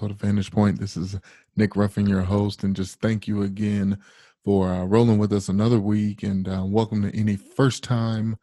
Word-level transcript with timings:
episode 0.00 0.12
of 0.12 0.20
Vantage 0.20 0.50
Point. 0.50 0.80
This 0.80 0.96
is 0.96 1.18
Nick 1.56 1.76
Ruffin, 1.76 2.06
your 2.06 2.22
host, 2.22 2.64
and 2.64 2.74
just 2.74 3.02
thank 3.02 3.28
you 3.28 3.42
again 3.42 3.98
for 4.42 4.70
uh, 4.70 4.84
rolling 4.86 5.18
with 5.18 5.30
us 5.30 5.50
another 5.50 5.78
week. 5.78 6.22
And 6.22 6.48
uh, 6.48 6.62
welcome 6.64 7.02
to 7.02 7.14
any 7.14 7.36
first 7.36 7.84
time 7.84 8.38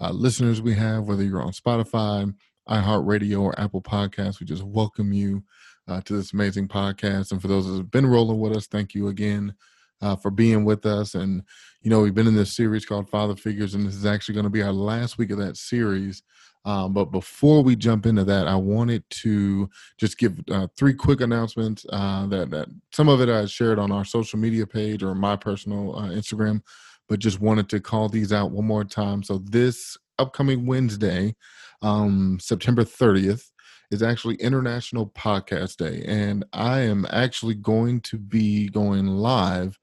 uh, 0.00 0.12
listeners 0.12 0.62
we 0.62 0.72
have, 0.74 1.08
whether 1.08 1.24
you're 1.24 1.42
on 1.42 1.50
Spotify, 1.50 2.32
iHeartRadio, 2.68 3.40
or 3.40 3.58
Apple 3.58 3.82
Podcasts. 3.82 4.38
We 4.38 4.46
just 4.46 4.62
welcome 4.62 5.12
you 5.12 5.42
uh, 5.88 6.00
to 6.02 6.12
this 6.12 6.32
amazing 6.32 6.68
podcast. 6.68 7.32
And 7.32 7.42
for 7.42 7.48
those 7.48 7.66
that 7.66 7.78
have 7.78 7.90
been 7.90 8.06
rolling 8.06 8.38
with 8.38 8.56
us, 8.56 8.68
thank 8.68 8.94
you 8.94 9.08
again 9.08 9.52
uh, 10.00 10.14
for 10.14 10.30
being 10.30 10.64
with 10.64 10.86
us. 10.86 11.16
And, 11.16 11.42
you 11.82 11.90
know, 11.90 12.02
we've 12.02 12.14
been 12.14 12.28
in 12.28 12.36
this 12.36 12.54
series 12.54 12.86
called 12.86 13.10
Father 13.10 13.34
Figures, 13.34 13.74
and 13.74 13.84
this 13.84 13.96
is 13.96 14.06
actually 14.06 14.36
going 14.36 14.44
to 14.44 14.50
be 14.50 14.62
our 14.62 14.70
last 14.72 15.18
week 15.18 15.32
of 15.32 15.38
that 15.38 15.56
series. 15.56 16.22
Um, 16.64 16.92
but 16.92 17.06
before 17.06 17.62
we 17.62 17.74
jump 17.74 18.06
into 18.06 18.24
that, 18.24 18.46
I 18.46 18.56
wanted 18.56 19.02
to 19.10 19.70
just 19.98 20.18
give 20.18 20.38
uh, 20.50 20.66
three 20.76 20.94
quick 20.94 21.20
announcements 21.20 21.86
uh, 21.90 22.26
that, 22.26 22.50
that 22.50 22.68
some 22.92 23.08
of 23.08 23.20
it 23.20 23.28
I 23.28 23.46
shared 23.46 23.78
on 23.78 23.90
our 23.90 24.04
social 24.04 24.38
media 24.38 24.66
page 24.66 25.02
or 25.02 25.14
my 25.14 25.36
personal 25.36 25.96
uh, 25.96 26.08
Instagram, 26.08 26.60
but 27.08 27.18
just 27.18 27.40
wanted 27.40 27.68
to 27.70 27.80
call 27.80 28.08
these 28.08 28.32
out 28.32 28.50
one 28.50 28.66
more 28.66 28.84
time. 28.84 29.22
So 29.22 29.38
this 29.38 29.96
upcoming 30.18 30.66
Wednesday, 30.66 31.34
um, 31.80 32.38
September 32.40 32.84
30th, 32.84 33.50
is 33.90 34.02
actually 34.02 34.36
International 34.36 35.08
Podcast 35.08 35.76
Day, 35.78 36.04
and 36.06 36.44
I 36.52 36.80
am 36.80 37.06
actually 37.10 37.54
going 37.54 38.00
to 38.02 38.18
be 38.18 38.68
going 38.68 39.06
live 39.06 39.76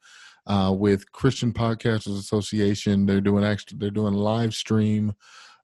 uh, 0.46 0.74
with 0.78 1.12
Christian 1.12 1.52
Podcasters 1.52 2.18
Association. 2.18 3.06
They're 3.06 3.20
doing 3.20 3.44
actually 3.44 3.80
they're 3.80 3.92
doing 3.92 4.14
live 4.14 4.54
stream 4.54 5.14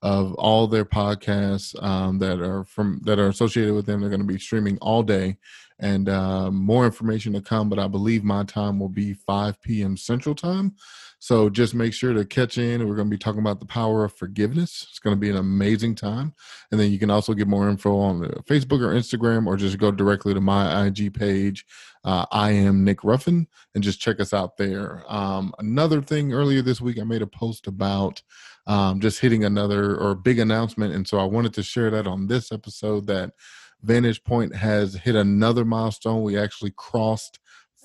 of 0.03 0.33
all 0.33 0.67
their 0.67 0.83
podcasts 0.83 1.81
um, 1.81 2.19
that 2.19 2.41
are 2.41 2.65
from 2.65 2.99
that 3.05 3.19
are 3.19 3.29
associated 3.29 3.73
with 3.73 3.85
them. 3.85 4.01
They're 4.01 4.09
going 4.09 4.21
to 4.21 4.27
be 4.27 4.37
streaming 4.37 4.77
all 4.79 5.01
day, 5.01 5.37
and 5.79 6.09
uh, 6.09 6.51
more 6.51 6.85
information 6.85 7.31
to 7.33 7.41
come. 7.41 7.69
But 7.69 7.79
I 7.79 7.87
believe 7.87 8.23
my 8.23 8.43
time 8.43 8.79
will 8.79 8.89
be 8.89 9.13
5 9.13 9.61
p.m. 9.61 9.95
Central 9.95 10.35
Time. 10.35 10.75
So 11.23 11.49
just 11.49 11.73
make 11.73 11.93
sure 11.93 12.11
to 12.11 12.25
catch 12.25 12.57
in. 12.57 12.85
We're 12.85 12.97
going 12.97 13.07
to 13.07 13.15
be 13.15 13.17
talking 13.17 13.39
about 13.39 13.61
the 13.61 13.65
power 13.65 14.03
of 14.03 14.11
forgiveness. 14.11 14.85
It's 14.89 14.99
going 14.99 15.15
to 15.15 15.19
be 15.19 15.29
an 15.29 15.37
amazing 15.37 15.95
time. 15.95 16.33
And 16.69 16.77
then 16.77 16.91
you 16.91 16.99
can 16.99 17.09
also 17.09 17.33
get 17.33 17.47
more 17.47 17.69
info 17.69 17.97
on 17.97 18.23
Facebook 18.43 18.81
or 18.81 18.93
Instagram, 18.93 19.47
or 19.47 19.55
just 19.55 19.77
go 19.77 19.89
directly 19.89 20.33
to 20.33 20.41
my 20.41 20.85
IG 20.85 21.13
page. 21.13 21.65
Uh, 22.03 22.25
I 22.33 22.51
am 22.51 22.83
Nick 22.83 23.05
Ruffin, 23.05 23.47
and 23.73 23.81
just 23.81 24.01
check 24.01 24.19
us 24.19 24.33
out 24.33 24.57
there. 24.57 25.05
Um, 25.07 25.53
another 25.59 26.01
thing 26.01 26.33
earlier 26.33 26.61
this 26.61 26.81
week, 26.81 26.99
I 26.99 27.05
made 27.05 27.21
a 27.21 27.27
post 27.27 27.67
about 27.67 28.21
um, 28.67 28.99
just 28.99 29.21
hitting 29.21 29.45
another 29.45 29.95
or 29.95 30.15
big 30.15 30.39
announcement. 30.39 30.93
And 30.93 31.07
so 31.07 31.19
I 31.19 31.23
wanted 31.23 31.53
to 31.53 31.63
share 31.63 31.89
that 31.91 32.05
on 32.05 32.27
this 32.27 32.51
episode 32.51 33.07
that 33.07 33.31
Vantage 33.81 34.21
Point 34.25 34.53
has 34.57 34.95
hit 34.95 35.15
another 35.15 35.63
milestone. 35.63 36.21
We 36.21 36.37
actually 36.37 36.73
crossed 36.75 37.39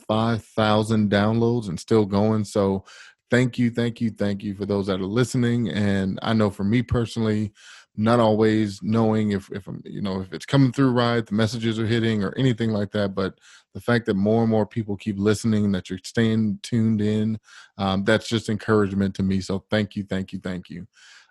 5,000 0.09 1.09
downloads 1.09 1.69
and 1.69 1.79
still 1.79 2.05
going. 2.05 2.43
So 2.43 2.85
thank 3.31 3.59
you, 3.59 3.71
thank 3.71 4.01
you, 4.01 4.11
thank 4.11 4.43
you 4.43 4.55
for 4.55 4.67
those 4.67 4.87
that 4.87 5.01
are 5.01 5.05
listening. 5.05 5.69
And 5.69 6.19
I 6.23 6.33
know 6.33 6.51
for 6.51 6.65
me 6.65 6.83
personally, 6.83 7.53
not 7.97 8.21
always 8.21 8.81
knowing 8.81 9.33
if 9.33 9.51
if 9.51 9.67
I'm, 9.67 9.83
you 9.85 10.01
know 10.01 10.21
if 10.21 10.33
it's 10.33 10.47
coming 10.47 10.73
through 10.73 10.93
right, 10.93 11.27
the 11.27 11.35
messages 11.35 11.81
are 11.81 11.87
hitting 11.87 12.23
or 12.23 12.33
anything 12.37 12.71
like 12.71 12.93
that. 12.93 13.15
But 13.15 13.39
the 13.75 13.81
fact 13.81 14.07
that 14.07 14.15
more 14.15 14.43
and 14.43 14.51
more 14.51 14.67
people 14.67 14.97
keep 14.97 15.19
listening, 15.19 15.73
that 15.73 15.91
you're 15.91 15.99
staying 16.05 16.61
tuned 16.63 17.01
in, 17.01 17.41
um, 17.77 18.05
that's 18.05 18.29
just 18.29 18.49
encouragement 18.49 19.15
to 19.17 19.23
me. 19.25 19.41
So 19.41 19.65
thank 19.69 19.97
you, 19.97 20.05
thank 20.05 20.33
you, 20.33 20.39
thank 20.39 20.71
you. 20.71 20.87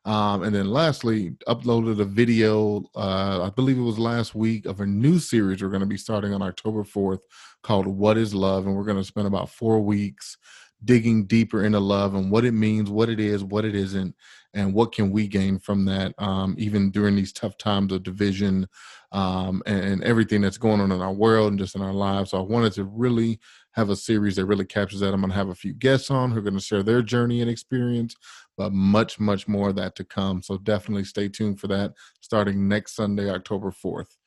Um, 0.05 0.43
and 0.43 0.55
then 0.55 0.69
lastly, 0.69 1.31
uploaded 1.49 1.99
a 1.99 2.05
video, 2.05 2.85
uh, 2.95 3.43
I 3.43 3.49
believe 3.49 3.77
it 3.77 3.81
was 3.81 3.99
last 3.99 4.35
week, 4.35 4.65
of 4.65 4.79
a 4.79 4.85
new 4.85 5.19
series 5.19 5.61
we're 5.61 5.69
going 5.69 5.81
to 5.81 5.85
be 5.85 5.97
starting 5.97 6.33
on 6.33 6.41
October 6.41 6.83
4th 6.83 7.19
called 7.61 7.87
What 7.87 8.17
is 8.17 8.33
Love? 8.33 8.67
And 8.67 8.75
we're 8.75 8.85
going 8.85 8.97
to 8.97 9.03
spend 9.03 9.27
about 9.27 9.49
four 9.49 9.81
weeks 9.81 10.37
digging 10.83 11.25
deeper 11.25 11.63
into 11.63 11.79
love 11.79 12.15
and 12.15 12.31
what 12.31 12.45
it 12.45 12.53
means, 12.53 12.89
what 12.89 13.09
it 13.09 13.19
is, 13.19 13.43
what 13.43 13.65
it 13.65 13.75
isn't, 13.75 14.15
and 14.53 14.73
what 14.73 14.91
can 14.91 15.11
we 15.11 15.27
gain 15.27 15.59
from 15.59 15.85
that, 15.85 16.13
um, 16.17 16.55
even 16.57 16.91
during 16.91 17.15
these 17.15 17.33
tough 17.33 17.57
times 17.57 17.91
of 17.91 18.03
division 18.03 18.67
um, 19.11 19.61
and, 19.65 19.83
and, 19.83 20.03
everything 20.03 20.41
that's 20.41 20.57
going 20.57 20.81
on 20.81 20.91
in 20.91 21.01
our 21.01 21.13
world 21.13 21.49
and 21.49 21.59
just 21.59 21.75
in 21.75 21.81
our 21.81 21.93
lives. 21.93 22.31
So 22.31 22.39
I 22.39 22.41
wanted 22.41 22.73
to 22.73 22.83
really 22.83 23.39
have 23.71 23.89
a 23.89 23.95
series 23.95 24.35
that 24.35 24.45
really 24.45 24.65
captures 24.65 24.99
that. 24.99 25.13
I'm 25.13 25.21
going 25.21 25.31
to 25.31 25.37
have 25.37 25.49
a 25.49 25.55
few 25.55 25.73
guests 25.73 26.11
on 26.11 26.31
who 26.31 26.39
are 26.39 26.43
going 26.43 26.55
to 26.55 26.59
share 26.59 26.83
their 26.83 27.01
journey 27.01 27.41
and 27.41 27.49
experience, 27.49 28.15
but 28.57 28.73
much, 28.73 29.19
much 29.19 29.47
more 29.47 29.69
of 29.69 29.75
that 29.75 29.95
to 29.95 30.03
come. 30.03 30.41
So 30.41 30.57
definitely 30.57 31.05
stay 31.05 31.29
tuned 31.29 31.59
for 31.59 31.67
that 31.67 31.93
starting 32.21 32.67
next 32.67 32.95
Sunday, 32.95 33.29
October 33.29 33.71
4th. 33.71 34.17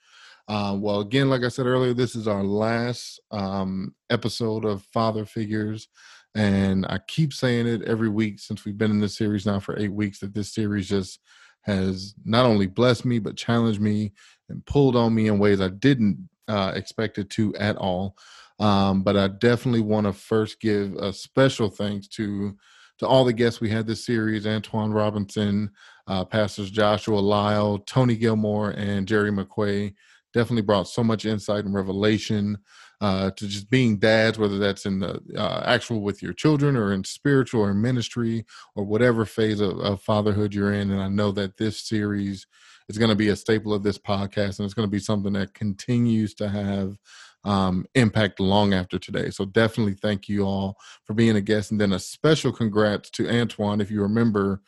Uh, 0.49 0.77
well, 0.77 1.01
again, 1.01 1.29
like 1.29 1.45
I 1.45 1.49
said 1.49 1.67
earlier, 1.67 1.95
this 1.95 2.17
is 2.17 2.27
our 2.27 2.43
last 2.43 3.21
um, 3.31 3.95
episode 4.09 4.65
of 4.65 4.83
Father 4.85 5.25
Figures. 5.25 5.89
And 6.35 6.87
I 6.87 6.99
keep 7.09 7.33
saying 7.33 7.67
it 7.67 7.83
every 7.83 8.09
week 8.09 8.39
since 8.39 8.65
we've 8.65 8.79
been 8.79 8.91
in 8.91 9.01
this 9.01 9.17
series 9.17 9.47
now 9.47 9.59
for 9.59 9.79
eight 9.79 9.93
weeks 9.93 10.21
that 10.21 10.35
this 10.35 10.53
series 10.55 10.89
just 10.89 11.21
has 11.63 12.15
not 12.25 12.47
only 12.47 12.67
blessed 12.67 13.05
me, 13.05 13.19
but 13.19 13.37
challenged 13.37 13.81
me 13.81 14.13
and 14.49 14.65
pulled 14.65 14.97
on 14.97 15.15
me 15.15 15.29
in 15.29 15.39
ways 15.39 15.61
I 15.61 15.69
didn't 15.69 16.29
uh, 16.49 16.73
expect 16.75 17.19
it 17.19 17.31
to 17.31 17.55
at 17.57 17.77
all. 17.77 18.17
Um, 18.59 19.03
but 19.03 19.17
I 19.17 19.29
definitely 19.29 19.81
want 19.81 20.07
to 20.07 20.13
first 20.13 20.61
give 20.61 20.95
a 20.95 21.13
special 21.13 21.69
thanks 21.69 22.07
to 22.09 22.57
to 22.99 23.07
all 23.07 23.25
the 23.25 23.33
guests 23.33 23.63
we 23.63 23.71
had 23.71 23.87
this 23.87 24.05
series: 24.05 24.47
Antoine 24.47 24.93
Robinson, 24.93 25.71
uh, 26.07 26.25
Pastors 26.25 26.71
Joshua 26.71 27.19
Lyle, 27.19 27.79
Tony 27.79 28.15
Gilmore, 28.17 28.71
and 28.71 29.09
Jerry 29.09 29.31
McQuay. 29.31 29.95
Definitely 30.33 30.63
brought 30.63 30.89
so 30.89 31.03
much 31.03 31.25
insight 31.25 31.65
and 31.65 31.75
revelation 31.75 32.59
uh, 33.01 33.31
to 33.31 33.49
just 33.49 33.71
being 33.71 33.99
dads, 33.99 34.39
whether 34.39 34.59
that's 34.59 34.87
in 34.87 35.01
the 35.01 35.21
uh, 35.37 35.63
actual 35.65 36.03
with 36.03 36.23
your 36.23 36.33
children 36.33 36.77
or 36.77 36.93
in 36.93 37.03
spiritual 37.03 37.63
or 37.63 37.73
ministry 37.75 38.45
or 38.75 38.85
whatever 38.85 39.25
phase 39.25 39.61
of, 39.61 39.79
of 39.81 40.03
fatherhood 40.03 40.55
you're 40.55 40.73
in. 40.73 40.91
And 40.91 41.01
I 41.01 41.09
know 41.09 41.33
that 41.33 41.57
this 41.57 41.81
series 41.81 42.47
is 42.89 42.99
going 42.99 43.09
to 43.09 43.17
be 43.17 43.29
a 43.29 43.37
staple 43.37 43.73
of 43.73 43.83
this 43.83 43.99
podcast 43.99 44.59
and 44.59 44.67
it's 44.67 44.75
going 44.75 44.87
to 44.87 44.91
be 44.91 44.99
something 44.99 45.33
that 45.33 45.55
continues 45.55 46.35
to 46.35 46.49
have 46.49 46.99
um, 47.45 47.87
impact 47.95 48.39
long 48.39 48.75
after 48.75 48.99
today. 48.99 49.31
So 49.31 49.47
definitely 49.47 49.95
thank 49.95 50.29
you 50.29 50.43
all 50.43 50.77
for 51.05 51.15
being 51.15 51.37
a 51.37 51.41
guest. 51.41 51.71
And 51.71 51.81
then 51.81 51.93
a 51.93 51.99
special 51.99 52.53
congrats 52.53 53.09
to 53.11 53.31
Antoine. 53.31 53.81
If 53.81 53.91
you 53.91 54.03
remember, 54.03 54.61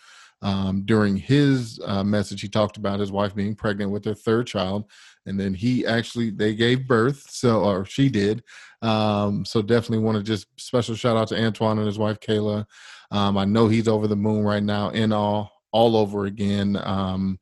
um, 0.42 0.82
during 0.84 1.16
his 1.16 1.80
uh, 1.84 2.02
message, 2.02 2.40
he 2.40 2.48
talked 2.48 2.76
about 2.76 3.00
his 3.00 3.12
wife 3.12 3.34
being 3.34 3.54
pregnant 3.54 3.92
with 3.92 4.02
their 4.02 4.14
third 4.14 4.48
child, 4.48 4.90
and 5.26 5.38
then 5.38 5.54
he 5.54 5.86
actually 5.86 6.30
they 6.30 6.54
gave 6.54 6.86
birth, 6.86 7.26
so 7.30 7.62
or 7.62 7.84
she 7.84 8.08
did. 8.08 8.42
Um, 8.82 9.44
so 9.44 9.62
definitely 9.62 10.04
want 10.04 10.18
to 10.18 10.22
just 10.22 10.46
special 10.56 10.94
shout 10.94 11.16
out 11.16 11.28
to 11.28 11.40
Antoine 11.40 11.78
and 11.78 11.86
his 11.86 11.98
wife 11.98 12.20
Kayla. 12.20 12.66
Um, 13.10 13.36
I 13.36 13.44
know 13.44 13.68
he's 13.68 13.88
over 13.88 14.06
the 14.06 14.16
moon 14.16 14.44
right 14.44 14.62
now 14.62 14.90
in 14.90 15.12
all 15.12 15.52
all 15.72 15.96
over 15.96 16.26
again 16.26 16.78
um, 16.82 17.38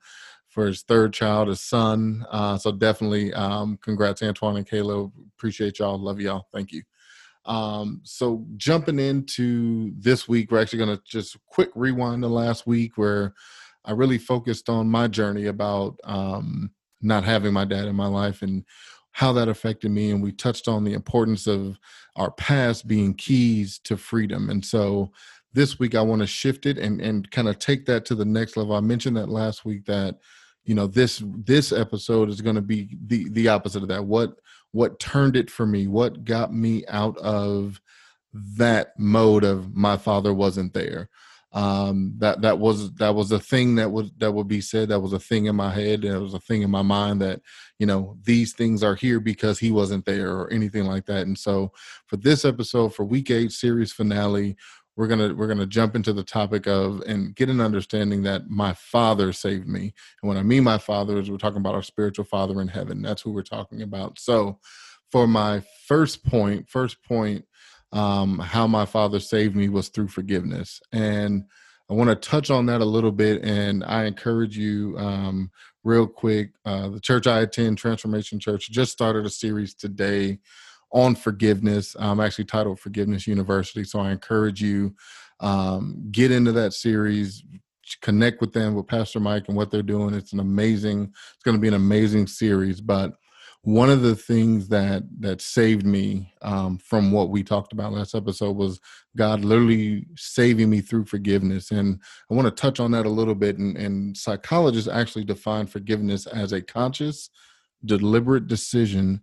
for 0.48 0.66
his 0.66 0.82
third 0.82 1.12
child, 1.12 1.48
his 1.48 1.60
son. 1.60 2.24
Uh, 2.30 2.56
so 2.56 2.72
definitely 2.72 3.32
um, 3.34 3.78
congrats, 3.82 4.22
Antoine 4.22 4.56
and 4.56 4.68
Kayla. 4.68 5.10
Appreciate 5.36 5.78
y'all. 5.78 5.98
Love 5.98 6.20
y'all. 6.20 6.46
Thank 6.52 6.72
you. 6.72 6.82
Um, 7.46 8.00
so 8.04 8.44
jumping 8.56 8.98
into 8.98 9.92
this 9.98 10.28
week, 10.28 10.50
we're 10.50 10.60
actually 10.60 10.84
going 10.84 10.96
to 10.96 11.02
just 11.04 11.36
quick 11.46 11.70
rewind 11.74 12.22
the 12.22 12.28
last 12.28 12.66
week 12.66 12.96
where 12.96 13.34
I 13.84 13.92
really 13.92 14.18
focused 14.18 14.68
on 14.68 14.88
my 14.88 15.08
journey 15.08 15.46
about 15.46 15.98
um, 16.04 16.70
not 17.02 17.24
having 17.24 17.52
my 17.52 17.64
dad 17.64 17.86
in 17.86 17.96
my 17.96 18.06
life 18.06 18.42
and 18.42 18.64
how 19.12 19.32
that 19.32 19.48
affected 19.48 19.90
me. 19.90 20.10
And 20.10 20.22
we 20.22 20.32
touched 20.32 20.68
on 20.68 20.84
the 20.84 20.92
importance 20.92 21.46
of 21.46 21.78
our 22.16 22.30
past 22.30 22.86
being 22.86 23.14
keys 23.14 23.78
to 23.84 23.96
freedom. 23.96 24.50
And 24.50 24.64
so 24.64 25.10
this 25.52 25.78
week 25.78 25.94
I 25.94 26.02
want 26.02 26.20
to 26.20 26.26
shift 26.26 26.66
it 26.66 26.78
and, 26.78 27.00
and 27.00 27.30
kind 27.30 27.48
of 27.48 27.58
take 27.58 27.86
that 27.86 28.04
to 28.06 28.14
the 28.14 28.24
next 28.24 28.56
level. 28.56 28.74
I 28.74 28.80
mentioned 28.80 29.16
that 29.16 29.28
last 29.28 29.64
week 29.64 29.86
that 29.86 30.18
you 30.64 30.74
know 30.74 30.86
this 30.86 31.22
this 31.24 31.72
episode 31.72 32.28
is 32.28 32.40
going 32.40 32.56
to 32.56 32.62
be 32.62 32.96
the 33.06 33.28
the 33.30 33.48
opposite 33.48 33.82
of 33.82 33.88
that 33.88 34.04
what 34.04 34.36
what 34.72 35.00
turned 35.00 35.36
it 35.36 35.50
for 35.50 35.66
me 35.66 35.86
what 35.86 36.24
got 36.24 36.52
me 36.52 36.84
out 36.86 37.16
of 37.18 37.80
that 38.34 38.92
mode 38.98 39.42
of 39.42 39.74
my 39.74 39.96
father 39.96 40.32
wasn't 40.32 40.72
there 40.72 41.08
um 41.52 42.14
that 42.18 42.42
that 42.42 42.58
was 42.58 42.92
that 42.94 43.14
was 43.14 43.32
a 43.32 43.40
thing 43.40 43.74
that 43.74 43.90
was 43.90 44.10
that 44.18 44.32
would 44.32 44.48
be 44.48 44.60
said. 44.60 44.88
That 44.88 45.00
was 45.00 45.12
a 45.12 45.18
thing 45.18 45.46
in 45.46 45.56
my 45.56 45.72
head 45.72 46.02
that 46.02 46.20
was 46.20 46.34
a 46.34 46.40
thing 46.40 46.62
in 46.62 46.70
my 46.70 46.82
mind 46.82 47.20
that 47.22 47.40
you 47.78 47.86
know 47.86 48.16
these 48.22 48.52
things 48.52 48.82
are 48.82 48.94
here 48.94 49.18
because 49.18 49.58
he 49.58 49.70
wasn't 49.70 50.04
there 50.04 50.32
or 50.32 50.50
anything 50.52 50.84
like 50.84 51.06
that. 51.06 51.26
And 51.26 51.36
so 51.36 51.72
for 52.06 52.16
this 52.16 52.44
episode 52.44 52.94
for 52.94 53.04
week 53.04 53.30
eight 53.30 53.52
series 53.52 53.92
finale 53.92 54.56
we're 54.96 55.06
gonna 55.06 55.34
we're 55.34 55.46
gonna 55.48 55.66
jump 55.66 55.96
into 55.96 56.12
the 56.12 56.22
topic 56.22 56.66
of 56.66 57.02
and 57.06 57.34
get 57.34 57.48
an 57.48 57.60
understanding 57.60 58.22
that 58.24 58.50
my 58.50 58.74
father 58.74 59.32
saved 59.32 59.66
me. 59.66 59.94
And 60.22 60.28
when 60.28 60.36
i 60.36 60.42
mean 60.42 60.62
my 60.62 60.78
father 60.78 61.18
is 61.18 61.30
we're 61.30 61.38
talking 61.38 61.56
about 61.56 61.74
our 61.74 61.82
spiritual 61.82 62.26
father 62.26 62.60
in 62.60 62.68
heaven. 62.68 63.00
That's 63.00 63.22
who 63.22 63.32
we're 63.32 63.42
talking 63.42 63.82
about. 63.82 64.18
So 64.18 64.58
for 65.10 65.26
my 65.26 65.62
first 65.86 66.24
point 66.24 66.68
first 66.68 67.02
point 67.02 67.44
um, 67.92 68.38
how 68.38 68.66
my 68.66 68.86
father 68.86 69.20
saved 69.20 69.56
me 69.56 69.68
was 69.68 69.88
through 69.88 70.08
forgiveness 70.08 70.80
and 70.92 71.44
I 71.90 71.94
want 71.94 72.08
to 72.08 72.14
touch 72.14 72.50
on 72.50 72.66
that 72.66 72.80
a 72.80 72.84
little 72.84 73.10
bit, 73.10 73.42
and 73.42 73.82
I 73.82 74.04
encourage 74.04 74.56
you, 74.56 74.96
um, 74.96 75.50
real 75.82 76.06
quick. 76.06 76.52
Uh, 76.64 76.88
the 76.88 77.00
church 77.00 77.26
I 77.26 77.40
attend, 77.40 77.78
Transformation 77.78 78.38
Church, 78.38 78.70
just 78.70 78.92
started 78.92 79.26
a 79.26 79.30
series 79.30 79.74
today 79.74 80.38
on 80.92 81.16
forgiveness. 81.16 81.96
I'm 81.98 82.20
actually 82.20 82.44
titled 82.44 82.78
Forgiveness 82.78 83.26
University, 83.26 83.82
so 83.82 83.98
I 83.98 84.12
encourage 84.12 84.62
you 84.62 84.94
um, 85.40 86.08
get 86.12 86.30
into 86.30 86.52
that 86.52 86.74
series, 86.74 87.42
connect 88.02 88.40
with 88.40 88.52
them 88.52 88.74
with 88.74 88.86
Pastor 88.86 89.18
Mike 89.18 89.48
and 89.48 89.56
what 89.56 89.72
they're 89.72 89.82
doing. 89.82 90.14
It's 90.14 90.32
an 90.32 90.40
amazing. 90.40 91.12
It's 91.34 91.42
going 91.44 91.56
to 91.56 91.60
be 91.60 91.68
an 91.68 91.74
amazing 91.74 92.28
series, 92.28 92.80
but 92.80 93.14
one 93.62 93.90
of 93.90 94.00
the 94.00 94.16
things 94.16 94.68
that 94.68 95.02
that 95.20 95.42
saved 95.42 95.84
me 95.84 96.32
um, 96.40 96.78
from 96.78 97.12
what 97.12 97.28
we 97.28 97.42
talked 97.42 97.72
about 97.72 97.92
last 97.92 98.14
episode 98.14 98.56
was 98.56 98.80
God 99.16 99.44
literally 99.44 100.06
saving 100.16 100.70
me 100.70 100.80
through 100.80 101.04
forgiveness, 101.04 101.70
and 101.70 102.00
I 102.30 102.34
want 102.34 102.46
to 102.46 102.62
touch 102.62 102.80
on 102.80 102.90
that 102.92 103.06
a 103.06 103.10
little 103.10 103.34
bit. 103.34 103.58
And, 103.58 103.76
and 103.76 104.16
psychologists 104.16 104.88
actually 104.88 105.24
define 105.24 105.66
forgiveness 105.66 106.26
as 106.26 106.52
a 106.52 106.62
conscious, 106.62 107.28
deliberate 107.84 108.46
decision 108.46 109.20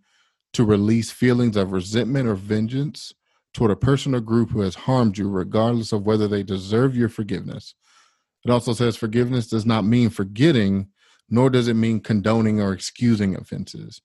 to 0.54 0.64
release 0.64 1.10
feelings 1.10 1.58
of 1.58 1.72
resentment 1.72 2.28
or 2.28 2.36
vengeance 2.36 3.14
toward 3.54 3.72
a 3.72 3.76
person 3.76 4.14
or 4.14 4.20
group 4.20 4.52
who 4.52 4.62
has 4.62 4.76
harmed 4.76 5.18
you, 5.18 5.28
regardless 5.28 5.92
of 5.92 6.06
whether 6.06 6.28
they 6.28 6.44
deserve 6.44 6.96
your 6.96 7.10
forgiveness. 7.10 7.74
It 8.46 8.52
also 8.52 8.74
says 8.74 8.96
forgiveness 8.96 9.48
does 9.48 9.66
not 9.66 9.84
mean 9.84 10.12
forgetting, 10.12 10.90
nor 11.28 11.50
does 11.50 11.68
it 11.68 11.74
mean 11.74 12.02
condoning 12.02 12.62
or 12.62 12.72
excusing 12.72 13.36
offenses. 13.36 14.02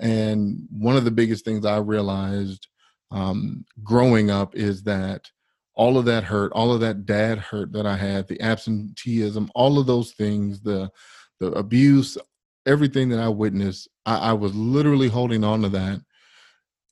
And 0.00 0.66
one 0.70 0.96
of 0.96 1.04
the 1.04 1.10
biggest 1.10 1.44
things 1.44 1.64
I 1.64 1.76
realized 1.76 2.66
um, 3.10 3.64
growing 3.82 4.30
up 4.30 4.54
is 4.54 4.82
that 4.84 5.30
all 5.74 5.98
of 5.98 6.04
that 6.06 6.24
hurt, 6.24 6.52
all 6.52 6.72
of 6.72 6.80
that 6.80 7.06
dad 7.06 7.38
hurt 7.38 7.72
that 7.72 7.86
I 7.86 7.96
had, 7.96 8.28
the 8.28 8.40
absenteeism, 8.40 9.50
all 9.54 9.78
of 9.78 9.86
those 9.86 10.12
things, 10.12 10.60
the 10.60 10.90
the 11.38 11.52
abuse, 11.52 12.18
everything 12.66 13.08
that 13.08 13.18
I 13.18 13.28
witnessed, 13.28 13.88
I, 14.04 14.16
I 14.16 14.32
was 14.34 14.54
literally 14.54 15.08
holding 15.08 15.42
on 15.42 15.62
to 15.62 15.70
that 15.70 16.02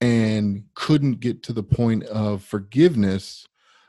and 0.01 0.65
couldn't 0.75 1.21
get 1.21 1.43
to 1.45 1.53
the 1.53 1.63
point 1.63 2.05
of 2.05 2.43
forgiveness 2.43 3.47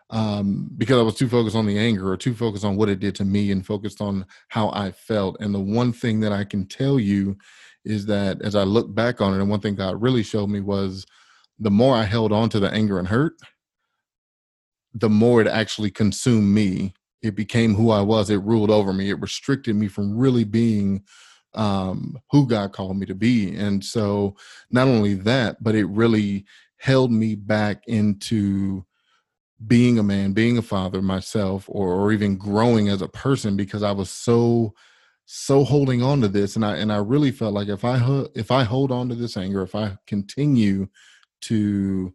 um, 0.09 0.69
because 0.77 0.97
I 0.97 1.03
was 1.03 1.15
too 1.15 1.29
focused 1.29 1.55
on 1.55 1.67
the 1.67 1.77
anger 1.77 2.11
or 2.11 2.17
too 2.17 2.33
focused 2.33 2.65
on 2.65 2.75
what 2.75 2.89
it 2.89 2.99
did 2.99 3.15
to 3.15 3.25
me 3.25 3.51
and 3.51 3.65
focused 3.65 4.01
on 4.01 4.25
how 4.47 4.69
I 4.71 4.91
felt. 4.91 5.37
And 5.39 5.53
the 5.53 5.59
one 5.59 5.93
thing 5.93 6.19
that 6.21 6.33
I 6.33 6.43
can 6.43 6.65
tell 6.65 6.99
you 6.99 7.37
is 7.85 8.05
that 8.07 8.41
as 8.41 8.55
I 8.55 8.63
look 8.63 8.93
back 8.93 9.21
on 9.21 9.33
it, 9.33 9.41
and 9.41 9.49
one 9.49 9.59
thing 9.59 9.75
God 9.75 10.01
really 10.01 10.23
showed 10.23 10.47
me 10.47 10.59
was 10.59 11.05
the 11.59 11.71
more 11.71 11.95
I 11.95 12.03
held 12.03 12.31
on 12.31 12.49
to 12.49 12.59
the 12.59 12.71
anger 12.71 12.99
and 12.99 13.07
hurt, 13.07 13.33
the 14.93 15.09
more 15.09 15.41
it 15.41 15.47
actually 15.47 15.91
consumed 15.91 16.53
me. 16.53 16.93
It 17.21 17.35
became 17.35 17.75
who 17.75 17.91
I 17.91 18.01
was. 18.01 18.29
It 18.29 18.41
ruled 18.43 18.71
over 18.71 18.93
me. 18.93 19.09
It 19.09 19.19
restricted 19.19 19.75
me 19.75 19.87
from 19.87 20.17
really 20.17 20.45
being 20.45 21.03
um, 21.53 22.17
who 22.31 22.47
God 22.47 22.71
called 22.71 22.97
me 22.97 23.05
to 23.07 23.15
be. 23.15 23.55
And 23.55 23.83
so, 23.83 24.35
not 24.71 24.87
only 24.87 25.15
that, 25.15 25.61
but 25.61 25.75
it 25.75 25.85
really 25.85 26.45
held 26.77 27.11
me 27.11 27.35
back 27.35 27.83
into 27.87 28.85
being 29.67 29.99
a 29.99 30.03
man, 30.03 30.31
being 30.31 30.57
a 30.57 30.61
father 30.61 31.01
myself, 31.01 31.65
or, 31.67 31.93
or 31.93 32.13
even 32.13 32.37
growing 32.37 32.87
as 32.87 33.01
a 33.01 33.09
person 33.09 33.57
because 33.57 33.83
I 33.83 33.91
was 33.91 34.09
so 34.09 34.73
so 35.31 35.63
holding 35.63 36.01
on 36.01 36.21
to 36.21 36.27
this 36.27 36.55
and 36.55 36.65
i 36.65 36.75
and 36.75 36.91
i 36.91 36.97
really 36.97 37.29
felt 37.29 37.53
like 37.53 37.67
if 37.67 37.85
i 37.85 37.97
if 38.33 38.49
i 38.49 38.63
hold 38.63 38.91
on 38.91 39.07
to 39.07 39.13
this 39.13 39.37
anger 39.37 39.61
if 39.61 39.75
i 39.75 39.95
continue 40.07 40.87
to 41.39 42.11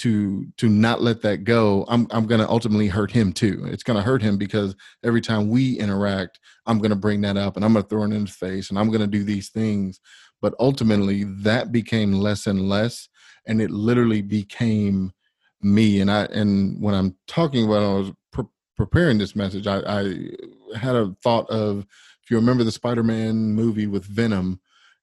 to 0.00 0.46
to 0.56 0.68
not 0.68 1.02
let 1.02 1.20
that 1.20 1.44
go 1.44 1.84
i'm 1.88 2.06
i'm 2.10 2.26
going 2.26 2.40
to 2.40 2.48
ultimately 2.48 2.86
hurt 2.86 3.10
him 3.10 3.34
too. 3.34 3.66
It's 3.66 3.82
going 3.82 3.98
to 3.98 4.02
hurt 4.02 4.22
him 4.22 4.38
because 4.38 4.74
every 5.04 5.20
time 5.20 5.50
we 5.50 5.78
interact 5.78 6.40
i'm 6.64 6.78
going 6.78 6.90
to 6.90 6.96
bring 6.96 7.20
that 7.20 7.36
up 7.36 7.56
and 7.56 7.64
i'm 7.64 7.74
going 7.74 7.82
to 7.82 7.88
throw 7.88 8.04
it 8.04 8.06
in 8.06 8.24
his 8.24 8.34
face 8.34 8.70
and 8.70 8.78
i'm 8.78 8.88
going 8.88 9.02
to 9.02 9.06
do 9.06 9.24
these 9.24 9.50
things. 9.50 10.00
But 10.40 10.54
ultimately 10.58 11.24
that 11.42 11.70
became 11.70 12.12
less 12.12 12.46
and 12.46 12.66
less 12.66 13.10
and 13.46 13.60
it 13.60 13.70
literally 13.70 14.22
became 14.22 15.12
me. 15.60 16.00
And 16.00 16.10
i 16.10 16.24
and 16.26 16.80
when 16.80 16.94
i'm 16.94 17.14
talking 17.26 17.66
about 17.66 17.82
i 17.82 17.94
was 17.94 18.12
pre- 18.32 18.44
preparing 18.76 19.18
this 19.18 19.36
message 19.36 19.66
I, 19.66 19.80
I 19.80 20.30
had 20.78 20.96
a 20.96 21.14
thought 21.22 21.50
of 21.50 21.84
you 22.30 22.36
remember 22.36 22.64
the 22.64 22.72
Spider-Man 22.72 23.52
movie 23.52 23.86
with 23.86 24.04
Venom, 24.04 24.60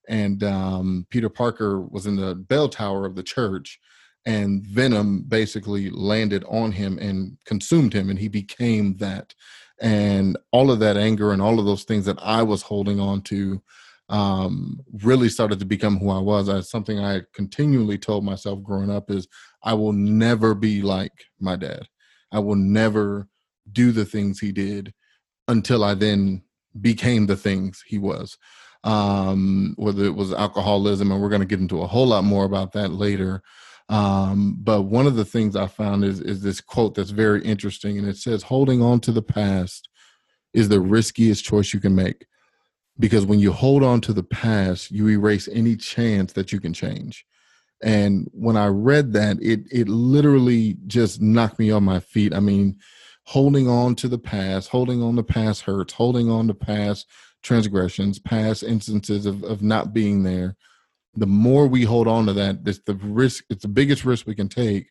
and 0.08 0.44
um, 0.44 1.06
Peter 1.10 1.30
Parker 1.30 1.82
was 1.82 2.06
in 2.06 2.16
the 2.16 2.36
bell 2.36 2.70
tower 2.70 3.06
of 3.06 3.16
the 3.16 3.24
church, 3.24 3.80
and 4.26 4.66
Venom 4.66 5.24
basically 5.28 5.90
landed 5.90 6.44
on 6.48 6.72
him 6.72 6.98
and 7.00 7.38
consumed 7.46 7.94
him, 7.94 8.10
and 8.10 8.20
he 8.20 8.28
became 8.28 8.96
that. 8.98 9.34
And 9.80 10.38
all 10.52 10.72
of 10.72 10.80
that 10.80 10.98
anger 10.98 11.32
and 11.32 11.42
all 11.42 11.60
of 11.60 11.66
those 11.66 11.84
things 11.84 12.06
that 12.06 12.18
I 12.22 12.42
was 12.44 12.62
holding 12.62 13.00
on 13.00 13.22
to 13.24 13.62
um, 14.10 14.80
really 15.04 15.30
started 15.30 15.60
to 15.60 15.66
become 15.66 15.98
who 15.98 16.10
I 16.10 16.20
was. 16.20 16.50
As 16.50 16.70
something 16.70 17.00
I 17.00 17.22
continually 17.34 17.98
told 17.98 18.24
myself 18.24 18.64
growing 18.64 18.90
up 18.90 19.12
is, 19.12 19.28
I 19.64 19.74
will 19.74 19.94
never 19.94 20.56
be 20.56 20.82
like 20.82 21.12
my 21.40 21.56
dad. 21.56 21.88
I 22.32 22.40
will 22.40 22.56
never 22.56 23.28
do 23.72 23.92
the 23.92 24.06
things 24.06 24.40
he 24.40 24.52
did 24.52 24.94
until 25.48 25.84
I 25.84 25.94
then 25.94 26.42
became 26.82 27.26
the 27.26 27.38
things 27.38 27.84
he 27.86 27.98
was 27.98 28.38
um, 28.84 29.74
whether 29.78 30.06
it 30.06 30.16
was 30.16 30.34
alcoholism 30.34 31.12
and 31.12 31.22
we're 31.22 31.30
going 31.30 31.42
to 31.42 31.48
get 31.48 31.60
into 31.60 31.82
a 31.82 31.88
whole 31.88 32.08
lot 32.08 32.24
more 32.24 32.46
about 32.46 32.74
that 32.74 32.92
later 32.92 33.42
um, 33.90 34.58
but 34.60 34.84
one 34.84 35.08
of 35.08 35.16
the 35.16 35.26
things 35.26 35.56
i 35.56 35.68
found 35.68 36.04
is 36.04 36.20
is 36.20 36.42
this 36.42 36.62
quote 36.62 36.96
that's 36.96 37.10
very 37.10 37.44
interesting 37.44 37.98
and 37.98 38.08
it 38.08 38.18
says 38.18 38.44
holding 38.44 38.82
on 38.82 39.00
to 39.00 39.12
the 39.12 39.22
past 39.22 39.90
is 40.54 40.70
the 40.70 40.82
riskiest 40.82 41.44
choice 41.44 41.74
you 41.74 41.80
can 41.80 41.96
make 41.96 42.26
because 43.00 43.26
when 43.26 43.40
you 43.40 43.52
hold 43.52 43.84
on 43.84 44.02
to 44.02 44.14
the 44.14 44.24
past 44.24 44.92
you 44.92 45.08
erase 45.10 45.48
any 45.52 45.76
chance 45.76 46.34
that 46.34 46.52
you 46.52 46.60
can 46.60 46.74
change. 46.74 47.26
And 47.84 48.28
when 48.34 48.58
i 48.58 48.68
read 48.68 49.14
that 49.14 49.38
it 49.42 49.62
it 49.72 49.88
literally 49.88 50.78
just 50.88 51.22
knocked 51.22 51.60
me 51.60 51.70
on 51.72 51.84
my 51.84 52.00
feet. 52.00 52.34
I 52.34 52.40
mean 52.40 52.78
holding 53.28 53.68
on 53.68 53.94
to 53.94 54.08
the 54.08 54.18
past, 54.18 54.70
holding 54.70 55.04
on 55.04 55.18
to 55.18 55.24
past 55.24 55.62
hurts, 55.64 55.92
holding 55.92 56.30
on 56.30 56.48
to 56.48 56.54
past 56.54 57.06
transgressions, 57.44 58.20
past 58.20 58.64
instances 58.64 59.26
of, 59.26 59.44
of 59.44 59.62
not 59.62 59.94
being 59.94 60.24
there, 60.24 60.56
the 61.14 61.28
more 61.28 61.68
we 61.68 61.84
hold 61.84 62.07
on 62.07 62.26
to 62.26 62.31
that, 62.31 62.60
it's 62.66 62.80
the 62.86 62.94
risk, 62.94 63.44
it's 63.50 63.64
the 63.64 63.68
biggest 63.68 64.06
risk 64.06 64.26
we 64.26 64.34
can 64.34 64.48
take 64.48 64.88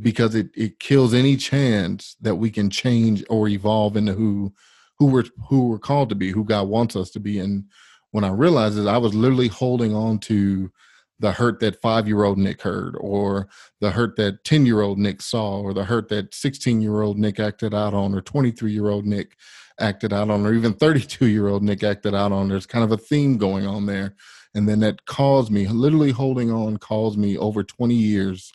because 0.00 0.34
it, 0.34 0.48
it 0.56 0.80
kills 0.80 1.14
any 1.14 1.36
chance 1.36 2.16
that 2.20 2.34
we 2.34 2.50
can 2.50 2.70
change 2.70 3.22
or 3.30 3.46
evolve 3.46 3.96
into 3.96 4.14
who 4.14 4.52
who 4.98 5.06
we're 5.06 5.24
who 5.48 5.68
we're 5.68 5.78
called 5.78 6.08
to 6.08 6.16
be, 6.16 6.32
who 6.32 6.44
God 6.44 6.66
wants 6.66 6.96
us 6.96 7.10
to 7.12 7.20
be. 7.20 7.38
And 7.38 7.66
when 8.10 8.24
I 8.24 8.30
realized 8.30 8.78
it, 8.78 8.88
I 8.88 8.98
was 8.98 9.14
literally 9.14 9.48
holding 9.48 9.94
on 9.94 10.18
to 10.20 10.72
the 11.20 11.32
hurt 11.32 11.60
that 11.60 11.80
five 11.80 12.08
year 12.08 12.24
old 12.24 12.38
Nick 12.38 12.62
heard, 12.62 12.96
or 12.98 13.48
the 13.80 13.90
hurt 13.90 14.16
that 14.16 14.42
10 14.42 14.66
year 14.66 14.80
old 14.80 14.98
Nick 14.98 15.22
saw, 15.22 15.60
or 15.60 15.72
the 15.72 15.84
hurt 15.84 16.08
that 16.08 16.34
16 16.34 16.80
year 16.80 17.02
old 17.02 17.18
Nick 17.18 17.38
acted 17.38 17.74
out 17.74 17.94
on, 17.94 18.14
or 18.14 18.22
23 18.22 18.72
year 18.72 18.88
old 18.88 19.06
Nick 19.06 19.36
acted 19.78 20.12
out 20.12 20.30
on, 20.30 20.44
or 20.44 20.54
even 20.54 20.72
32 20.72 21.26
year 21.26 21.48
old 21.48 21.62
Nick 21.62 21.84
acted 21.84 22.14
out 22.14 22.32
on. 22.32 22.48
There's 22.48 22.66
kind 22.66 22.84
of 22.84 22.90
a 22.90 22.96
theme 22.96 23.36
going 23.36 23.66
on 23.66 23.86
there. 23.86 24.16
And 24.54 24.68
then 24.68 24.80
that 24.80 25.04
caused 25.04 25.52
me, 25.52 25.68
literally 25.68 26.10
holding 26.10 26.50
on, 26.50 26.78
caused 26.78 27.18
me 27.18 27.38
over 27.38 27.62
20 27.62 27.94
years 27.94 28.50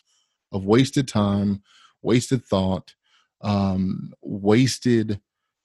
of 0.52 0.64
wasted 0.66 1.08
time, 1.08 1.62
wasted 2.02 2.44
thought, 2.44 2.94
um, 3.42 4.12
wasted 4.22 5.20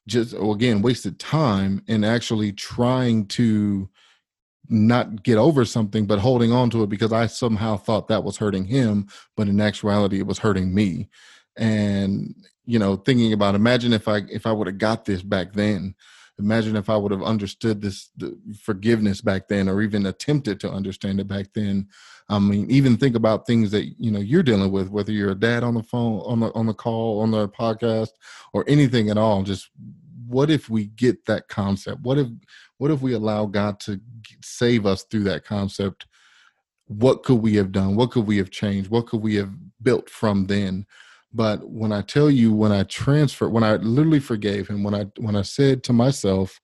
just 0.08 0.34
again 0.34 0.82
wasted 0.82 1.20
time 1.20 1.84
in 1.88 2.04
actually 2.04 2.52
trying 2.52 3.26
to 3.28 3.88
not 4.72 5.22
get 5.22 5.38
over 5.38 5.66
something 5.66 6.06
but 6.06 6.18
holding 6.18 6.54
on 6.54 6.70
to 6.70 6.82
it 6.82 6.90
because 6.90 7.12
i 7.12 7.28
somehow 7.28 7.76
thought 7.76 8.08
that 8.08 8.24
was 8.24 8.38
hurting 8.38 8.64
him 8.64 9.06
but 9.36 9.50
in 9.50 9.60
actuality 9.60 10.20
it 10.20 10.26
was 10.26 10.40
hurting 10.40 10.74
me. 10.74 11.10
And 11.58 12.34
you 12.66 12.80
know 12.80 12.96
thinking 12.96 13.34
about 13.34 13.56
imagine 13.56 13.92
if 13.92 14.08
i 14.08 14.22
if 14.32 14.46
i 14.46 14.52
would 14.52 14.68
have 14.68 14.78
got 14.78 15.06
this 15.06 15.22
back 15.22 15.54
then. 15.54 15.94
Imagine 16.40 16.78
if 16.78 16.90
i 16.90 16.96
would 16.96 17.12
have 17.12 17.22
understood 17.22 17.82
this 17.82 18.10
forgiveness 18.60 19.20
back 19.20 19.50
then 19.50 19.68
or 19.68 19.82
even 19.82 20.06
attempted 20.06 20.60
to 20.62 20.72
understand 20.72 21.20
it 21.20 21.28
back 21.28 21.48
then. 21.54 21.88
I 22.30 22.40
mean 22.40 22.72
even 22.72 22.96
think 22.96 23.16
about 23.18 23.46
things 23.46 23.72
that 23.72 23.86
you 24.00 24.10
know 24.10 24.22
you're 24.22 24.42
dealing 24.42 24.72
with 24.72 24.90
whether 24.90 25.12
you're 25.12 25.32
a 25.32 25.36
dad 25.36 25.64
on 25.64 25.74
the 25.74 25.84
phone 25.84 26.22
on 26.22 26.40
the 26.40 26.54
on 26.54 26.66
the 26.66 26.74
call 26.74 27.20
on 27.20 27.32
the 27.32 27.50
podcast 27.50 28.12
or 28.54 28.64
anything 28.70 29.10
at 29.10 29.18
all. 29.18 29.44
Just 29.44 29.70
what 30.32 30.50
if 30.50 30.70
we 30.70 30.86
get 30.86 31.26
that 31.26 31.50
concept? 31.50 32.02
What 32.02 32.18
if 32.18 32.28
what 32.82 32.90
if 32.90 33.00
we 33.04 33.14
allow 33.14 33.46
god 33.46 33.80
to 33.80 34.02
save 34.44 34.88
us 34.88 35.04
through 35.04 35.22
that 35.22 35.46
concept? 35.46 36.08
What 36.88 37.22
could 37.22 37.36
we 37.36 37.54
have 37.58 37.72
done? 37.72 37.96
What 37.96 38.10
could 38.10 38.26
we 38.26 38.38
have 38.38 38.50
changed? 38.50 38.90
What 38.90 39.06
could 39.06 39.22
we 39.22 39.36
have 39.36 39.52
built 39.84 40.10
from 40.10 40.48
then? 40.48 40.88
But 41.32 41.70
when 41.70 41.92
i 41.92 42.02
tell 42.02 42.32
you 42.32 42.52
when 42.52 42.72
i 42.72 42.82
transfer 42.82 43.48
when 43.48 43.64
i 43.64 43.76
literally 43.76 44.20
forgave 44.20 44.68
him 44.68 44.82
when 44.84 44.96
i 44.96 45.06
when 45.20 45.36
i 45.36 45.44
said 45.44 45.84
to 45.84 45.94
myself 45.94 46.60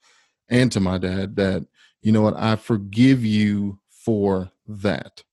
and 0.49 0.71
to 0.71 0.79
my 0.79 0.97
dad 0.97 1.35
that 1.35 1.67
you 2.01 2.11
know 2.11 2.23
what? 2.23 2.35
I 2.35 2.55
forgive 2.55 3.23
you 3.23 3.79
for 3.89 4.49
that. 4.67 5.23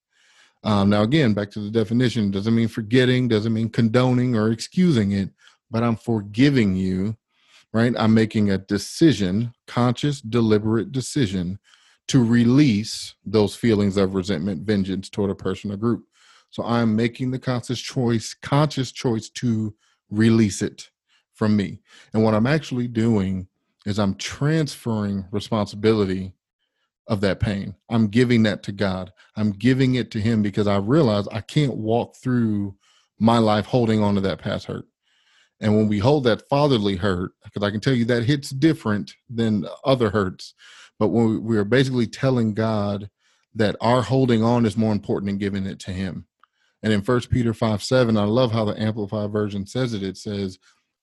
Um, 0.64 0.90
now 0.90 1.02
again 1.02 1.32
back 1.32 1.50
to 1.52 1.60
the 1.60 1.70
definition 1.70 2.30
doesn't 2.30 2.54
mean 2.54 2.68
forgetting 2.68 3.28
doesn't 3.28 3.54
mean 3.54 3.70
condoning 3.70 4.36
or 4.36 4.52
excusing 4.52 5.12
it 5.12 5.30
but 5.70 5.82
i'm 5.82 5.96
forgiving 5.96 6.76
you 6.76 7.16
right? 7.74 7.92
I'm 7.98 8.14
making 8.14 8.50
a 8.50 8.56
decision, 8.56 9.52
conscious, 9.66 10.20
deliberate 10.20 10.92
decision 10.92 11.58
to 12.06 12.22
release 12.22 13.16
those 13.26 13.56
feelings 13.56 13.96
of 13.96 14.14
resentment, 14.14 14.62
vengeance 14.62 15.10
toward 15.10 15.30
a 15.30 15.34
person 15.34 15.72
or 15.72 15.76
group. 15.76 16.04
So 16.50 16.62
I'm 16.62 16.94
making 16.94 17.32
the 17.32 17.38
conscious 17.38 17.80
choice, 17.80 18.32
conscious 18.32 18.92
choice 18.92 19.28
to 19.30 19.74
release 20.08 20.62
it 20.62 20.88
from 21.32 21.56
me. 21.56 21.80
And 22.12 22.22
what 22.22 22.34
I'm 22.34 22.46
actually 22.46 22.86
doing 22.86 23.48
is 23.84 23.98
I'm 23.98 24.14
transferring 24.14 25.26
responsibility 25.32 26.32
of 27.08 27.20
that 27.22 27.40
pain. 27.40 27.74
I'm 27.90 28.06
giving 28.06 28.44
that 28.44 28.62
to 28.64 28.72
God. 28.72 29.12
I'm 29.36 29.50
giving 29.50 29.96
it 29.96 30.12
to 30.12 30.20
Him 30.20 30.42
because 30.42 30.68
I 30.68 30.76
realize 30.76 31.26
I 31.28 31.40
can't 31.40 31.76
walk 31.76 32.14
through 32.16 32.76
my 33.18 33.38
life 33.38 33.66
holding 33.66 34.00
on 34.00 34.14
to 34.14 34.20
that 34.22 34.38
past 34.38 34.66
hurt. 34.66 34.86
And 35.61 35.76
when 35.76 35.88
we 35.88 35.99
hold 35.99 36.25
that 36.25 36.49
fatherly 36.49 36.96
hurt, 36.96 37.32
because 37.44 37.62
I 37.62 37.70
can 37.70 37.80
tell 37.80 37.94
you 37.94 38.04
that 38.06 38.25
hits 38.25 38.50
different 38.50 39.14
than 39.28 39.66
other 39.84 40.11
hurts, 40.11 40.54
but 40.99 41.08
when 41.08 41.42
we 41.44 41.56
are 41.56 41.64
basically 41.64 42.06
telling 42.06 42.54
God 42.54 43.08
that 43.54 43.76
our 43.80 44.02
holding 44.02 44.42
on 44.42 44.66
is 44.66 44.76
more 44.76 44.92
important 44.92 45.28
than 45.28 45.38
giving 45.38 45.66
it 45.66 45.78
to 45.80 45.92
Him. 45.92 46.26
And 46.82 46.92
in 46.92 47.02
First 47.02 47.30
Peter 47.30 47.54
5 47.54 47.82
7, 47.82 48.16
I 48.16 48.25
love 48.25 48.52
how 48.52 48.64
the 48.64 48.80
Amplified 48.80 49.30
Version 49.30 49.66
says 49.66 49.94
it. 49.94 50.02
It 50.02 50.16
says, 50.16 50.58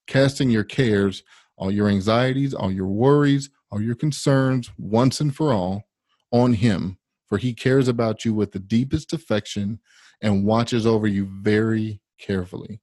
casting 0.05 0.49
your 0.49 0.63
cares, 0.63 1.23
all 1.57 1.71
your 1.71 1.87
anxieties, 1.87 2.53
all 2.53 2.71
your 2.71 2.87
worries, 2.87 3.49
all 3.71 3.81
your 3.81 3.95
concerns, 3.95 4.69
once 4.77 5.21
and 5.21 5.35
for 5.35 5.53
all, 5.53 5.83
on 6.31 6.53
Him, 6.53 6.97
for 7.27 7.37
He 7.37 7.53
cares 7.53 7.87
about 7.87 8.25
you 8.25 8.33
with 8.33 8.51
the 8.51 8.59
deepest 8.59 9.13
affection 9.13 9.79
and 10.21 10.45
watches 10.45 10.85
over 10.85 11.07
you 11.07 11.25
very 11.41 12.01
carefully 12.19 12.81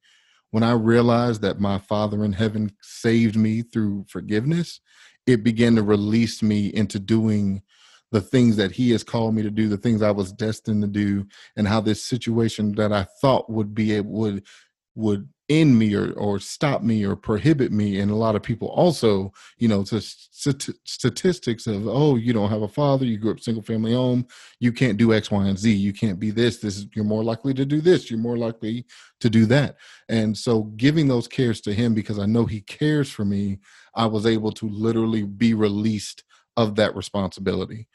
when 0.51 0.63
I 0.63 0.73
realized 0.73 1.43
that 1.43 1.61
my 1.61 1.79
Father 1.79 2.25
in 2.25 2.33
heaven 2.33 2.73
saved 2.81 3.37
me 3.37 3.63
through 3.63 4.07
forgiveness, 4.09 4.81
it 5.27 5.45
began 5.45 5.77
to 5.77 5.83
release 5.83 6.43
me 6.43 6.69
into 6.69 6.99
doing 6.99 7.63
the 8.11 8.21
things 8.21 8.57
that 8.57 8.73
He 8.73 8.91
has 8.93 9.05
called 9.05 9.35
me 9.35 9.43
to 9.43 9.51
do, 9.51 9.69
the 9.69 9.77
things 9.77 10.01
I 10.01 10.11
was 10.11 10.33
destined 10.33 10.83
to 10.83 10.89
do, 10.89 11.27
and 11.57 11.69
how 11.69 11.81
this 11.81 12.03
situation 12.03 12.73
that 12.77 12.93
I 12.93 13.07
thought 13.21 13.51
would 13.51 13.75
be 13.75 13.93
able 13.93 14.13
would 14.13 14.47
would 14.95 15.29
end 15.49 15.79
me 15.79 15.95
or 15.95 16.13
or 16.13 16.39
stop 16.39 16.83
me 16.83 17.05
or 17.05 17.17
prohibit 17.17 17.73
me 17.73 18.01
and 18.01 18.11
a 18.11 18.15
lot 18.15 18.37
of 18.37 18.43
people 18.43 18.69
also 18.69 19.33
you 19.57 19.67
know 19.67 19.83
to 19.83 20.01
st- 20.01 20.71
statistics 20.85 21.67
of 21.67 21.89
oh 21.89 22.17
you 22.17 22.33
don't 22.33 22.51
have 22.51 22.63
a 22.63 22.69
father 22.69 23.07
you 23.07 23.17
grew 23.17 23.31
up 23.31 23.41
single 23.41 23.63
family 23.63 23.95
home 23.95 24.27
you 24.61 24.73
can't 24.73 24.99
do 24.99 25.15
x 25.15 25.31
y 25.31 25.47
and 25.47 25.59
z 25.59 25.73
you 25.73 25.93
can't 25.93 26.21
be 26.21 26.31
this 26.31 26.59
this 26.59 26.87
you're 26.95 27.05
more 27.05 27.25
likely 27.25 27.55
to 27.55 27.65
do 27.65 27.81
this 27.81 28.11
you're 28.11 28.21
more 28.21 28.37
likely 28.37 28.85
to 29.21 29.31
do 29.31 29.47
that. 29.47 29.77
And 30.09 30.37
so 30.37 30.65
giving 30.77 31.09
those 31.09 31.29
cares 31.29 31.61
to 31.63 31.73
him 31.73 31.95
because 31.95 32.19
i 32.19 32.27
know 32.27 32.45
he 32.45 32.61
cares 32.61 33.11
for 33.11 33.25
me 33.25 33.59
i 33.95 34.07
was 34.07 34.27
able 34.27 34.53
to 34.53 34.69
literally 34.69 35.23
be 35.23 35.55
released 35.55 36.25
of 36.57 36.75
that 36.77 36.95
responsibility. 36.95 37.87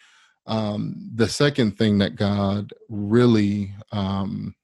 Um 0.46 1.12
the 1.16 1.30
second 1.30 1.78
thing 1.78 2.00
that 2.00 2.16
god 2.16 2.74
really 2.90 3.74
um 3.92 4.56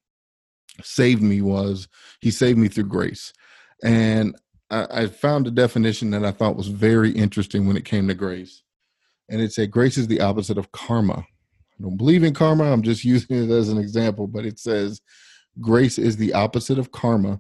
saved 0.84 1.22
me 1.22 1.42
was 1.42 1.88
he 2.22 2.32
saved 2.32 2.58
me 2.58 2.68
through 2.68 2.86
grace. 2.86 3.34
And 3.84 4.36
I, 4.70 4.88
I, 4.92 5.08
found 5.08 5.48
a 5.48 5.52
definition 5.52 6.12
that 6.12 6.26
I 6.26 6.32
thought 6.32 6.58
was 6.58 6.68
very 6.68 7.12
interesting 7.12 7.66
when 7.66 7.78
it 7.78 7.86
came 7.86 8.08
to 8.08 8.14
grace. 8.14 8.62
And 9.30 9.42
it 9.42 9.54
said, 9.54 9.72
Grace 9.72 9.98
is 9.98 10.08
the 10.08 10.22
opposite 10.22 10.58
of 10.58 10.72
karma. 10.72 11.26
I 11.80 11.84
don't 11.84 11.98
believe 11.98 12.24
in 12.24 12.34
karma. 12.34 12.66
I'm 12.66 12.82
just 12.82 13.04
using 13.06 13.44
it 13.44 13.50
as 13.50 13.70
an 13.70 13.78
example, 13.78 14.28
but 14.28 14.46
it 14.46 14.60
says, 14.60 15.02
Grace 15.62 15.98
is 15.98 16.18
the 16.18 16.34
opposite 16.34 16.78
of 16.78 16.92
karma. 16.92 17.40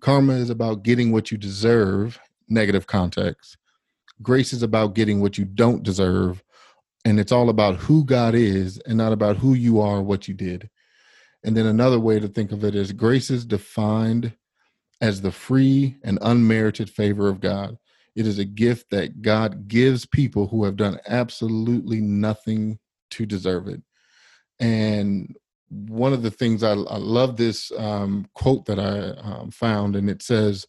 Karma 0.00 0.34
is 0.34 0.50
about 0.50 0.82
getting 0.82 1.12
what 1.12 1.30
you 1.30 1.38
deserve, 1.38 2.20
negative 2.48 2.86
context. 2.86 3.56
Grace 4.22 4.52
is 4.52 4.62
about 4.62 4.94
getting 4.94 5.20
what 5.20 5.38
you 5.38 5.44
don't 5.44 5.82
deserve. 5.82 6.42
And 7.04 7.18
it's 7.18 7.32
all 7.32 7.48
about 7.48 7.76
who 7.76 8.04
God 8.04 8.34
is 8.34 8.78
and 8.86 8.98
not 8.98 9.12
about 9.12 9.38
who 9.38 9.54
you 9.54 9.80
are, 9.80 10.02
what 10.02 10.28
you 10.28 10.34
did. 10.34 10.68
And 11.42 11.56
then 11.56 11.66
another 11.66 11.98
way 11.98 12.20
to 12.20 12.28
think 12.28 12.52
of 12.52 12.64
it 12.64 12.74
is 12.74 12.92
grace 12.92 13.30
is 13.30 13.44
defined 13.44 14.32
as 15.00 15.22
the 15.22 15.32
free 15.32 15.96
and 16.04 16.18
unmerited 16.20 16.90
favor 16.90 17.28
of 17.28 17.40
God. 17.40 17.78
It 18.14 18.26
is 18.26 18.38
a 18.38 18.44
gift 18.44 18.90
that 18.90 19.22
God 19.22 19.68
gives 19.68 20.04
people 20.04 20.48
who 20.48 20.64
have 20.64 20.76
done 20.76 20.98
absolutely 21.08 22.00
nothing 22.00 22.78
to 23.12 23.24
deserve 23.24 23.68
it. 23.68 23.82
And 24.58 25.34
one 25.68 26.12
of 26.12 26.22
the 26.22 26.30
things 26.30 26.62
I, 26.62 26.72
I 26.72 26.98
love 26.98 27.36
this 27.36 27.72
um, 27.78 28.26
quote 28.34 28.66
that 28.66 28.78
I 28.78 29.10
um, 29.22 29.50
found, 29.50 29.96
and 29.96 30.10
it 30.10 30.22
says, 30.22 30.66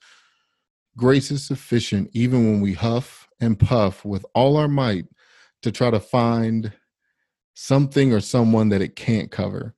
Grace 0.95 1.31
is 1.31 1.43
sufficient 1.43 2.09
even 2.13 2.45
when 2.45 2.61
we 2.61 2.73
huff 2.73 3.27
and 3.39 3.59
puff 3.59 4.05
with 4.05 4.25
all 4.35 4.57
our 4.57 4.67
might 4.67 5.05
to 5.63 5.71
try 5.71 5.89
to 5.89 5.99
find 5.99 6.71
something 7.53 8.13
or 8.13 8.21
someone 8.21 8.69
that 8.69 8.81
it 8.81 8.95
can't 8.95 9.31
cover 9.31 9.73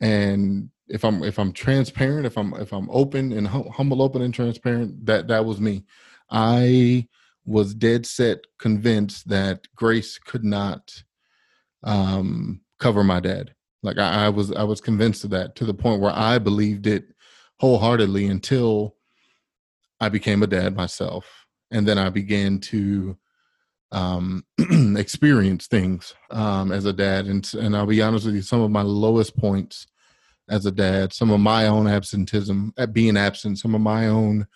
and 0.00 0.70
if 0.88 1.04
i'm 1.04 1.22
if 1.22 1.38
i'm 1.38 1.52
transparent 1.52 2.26
if 2.26 2.36
i'm 2.36 2.52
if 2.54 2.72
i'm 2.72 2.88
open 2.90 3.32
and 3.32 3.46
hum- 3.46 3.68
humble 3.68 4.02
open 4.02 4.22
and 4.22 4.34
transparent 4.34 5.06
that 5.06 5.28
that 5.28 5.44
was 5.44 5.60
me. 5.60 5.84
I 6.30 7.08
was 7.44 7.74
dead 7.74 8.06
set 8.06 8.38
convinced 8.58 9.28
that 9.28 9.66
grace 9.74 10.18
could 10.18 10.44
not 10.44 11.02
um 11.82 12.60
cover 12.78 13.02
my 13.02 13.20
dad. 13.20 13.54
Like 13.82 13.98
I, 13.98 14.26
I 14.26 14.28
was 14.28 14.52
i 14.52 14.62
was 14.62 14.80
convinced 14.80 15.24
of 15.24 15.30
that 15.30 15.56
to 15.56 15.64
the 15.64 15.74
point 15.74 16.00
where 16.00 16.14
i 16.14 16.38
believed 16.38 16.86
it 16.86 17.04
wholeheartedly 17.58 18.26
until 18.26 18.96
i 20.00 20.08
became 20.08 20.42
a 20.42 20.46
dad 20.46 20.76
myself. 20.76 21.26
And 21.70 21.86
then 21.86 21.98
i 21.98 22.10
began 22.10 22.58
to 22.60 23.16
um, 23.92 24.44
experience 24.96 25.66
things 25.66 26.14
um, 26.30 26.72
as 26.72 26.84
a 26.84 26.92
dad, 26.92 27.26
and 27.26 27.48
and 27.54 27.76
I'll 27.76 27.86
be 27.86 28.02
honest 28.02 28.26
with 28.26 28.34
you, 28.34 28.42
some 28.42 28.60
of 28.60 28.70
my 28.70 28.82
lowest 28.82 29.36
points 29.36 29.86
as 30.48 30.66
a 30.66 30.72
dad, 30.72 31.12
some 31.12 31.30
of 31.30 31.40
my 31.40 31.66
own 31.66 31.86
absentism 31.86 32.72
at 32.76 32.92
being 32.92 33.16
absent, 33.16 33.58
some 33.58 33.74
of 33.74 33.80
my 33.80 34.08
own 34.08 34.46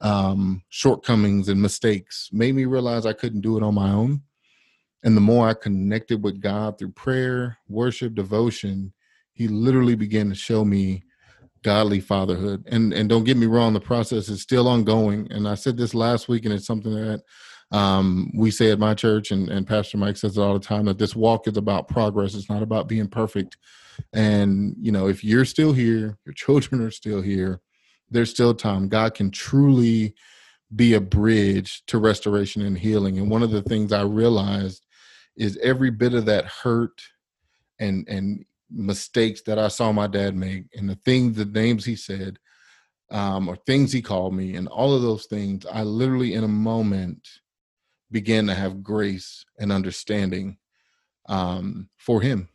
um, 0.00 0.62
shortcomings 0.70 1.48
and 1.48 1.60
mistakes 1.60 2.28
made 2.32 2.54
me 2.54 2.64
realize 2.64 3.06
I 3.06 3.12
couldn't 3.12 3.42
do 3.42 3.56
it 3.56 3.62
on 3.62 3.74
my 3.74 3.90
own. 3.90 4.22
And 5.02 5.16
the 5.16 5.20
more 5.20 5.48
I 5.48 5.54
connected 5.54 6.22
with 6.22 6.40
God 6.40 6.78
through 6.78 6.92
prayer, 6.92 7.58
worship, 7.68 8.14
devotion, 8.14 8.94
He 9.34 9.48
literally 9.48 9.94
began 9.94 10.30
to 10.30 10.34
show 10.34 10.64
me 10.64 11.04
godly 11.62 12.00
fatherhood. 12.00 12.64
And 12.66 12.92
and 12.92 13.08
don't 13.08 13.24
get 13.24 13.36
me 13.36 13.46
wrong, 13.46 13.74
the 13.74 13.80
process 13.80 14.28
is 14.28 14.40
still 14.40 14.66
ongoing. 14.66 15.28
And 15.30 15.46
I 15.46 15.56
said 15.56 15.76
this 15.76 15.94
last 15.94 16.28
week, 16.28 16.44
and 16.44 16.54
it's 16.54 16.66
something 16.66 16.94
that 16.94 17.22
um, 17.70 18.30
we 18.34 18.50
say 18.50 18.70
at 18.70 18.78
my 18.78 18.94
church, 18.94 19.30
and, 19.30 19.48
and 19.48 19.66
Pastor 19.66 19.98
Mike 19.98 20.16
says 20.16 20.36
it 20.36 20.40
all 20.40 20.54
the 20.54 20.60
time 20.60 20.84
that 20.86 20.98
this 20.98 21.16
walk 21.16 21.48
is 21.48 21.56
about 21.56 21.88
progress. 21.88 22.34
It's 22.34 22.50
not 22.50 22.62
about 22.62 22.88
being 22.88 23.08
perfect. 23.08 23.56
And, 24.12 24.76
you 24.80 24.92
know, 24.92 25.08
if 25.08 25.24
you're 25.24 25.44
still 25.44 25.72
here, 25.72 26.18
your 26.24 26.32
children 26.36 26.80
are 26.82 26.90
still 26.90 27.22
here, 27.22 27.60
there's 28.10 28.30
still 28.30 28.54
time. 28.54 28.88
God 28.88 29.14
can 29.14 29.30
truly 29.30 30.14
be 30.74 30.94
a 30.94 31.00
bridge 31.00 31.82
to 31.86 31.98
restoration 31.98 32.62
and 32.62 32.78
healing. 32.78 33.18
And 33.18 33.30
one 33.30 33.42
of 33.42 33.50
the 33.50 33.62
things 33.62 33.92
I 33.92 34.02
realized 34.02 34.84
is 35.36 35.58
every 35.62 35.90
bit 35.90 36.14
of 36.14 36.26
that 36.26 36.44
hurt 36.44 37.00
and 37.78 38.06
and 38.08 38.44
mistakes 38.70 39.42
that 39.42 39.58
I 39.58 39.68
saw 39.68 39.92
my 39.92 40.06
dad 40.06 40.34
make 40.34 40.64
and 40.74 40.88
the 40.88 40.98
things 41.04 41.36
the 41.36 41.44
names 41.44 41.84
he 41.84 41.96
said 41.96 42.38
um, 43.10 43.48
or 43.48 43.56
things 43.56 43.92
he 43.92 44.02
called 44.02 44.34
me 44.34 44.54
and 44.56 44.66
all 44.68 44.94
of 44.94 45.02
those 45.02 45.26
things, 45.26 45.66
I 45.70 45.82
literally 45.82 46.34
in 46.34 46.44
a 46.44 46.48
moment 46.48 47.28
began 48.10 48.46
to 48.46 48.54
have 48.54 48.82
grace 48.82 49.44
and 49.58 49.72
understanding 49.72 50.58
um, 51.28 51.88
for 51.96 52.20
him. 52.20 52.48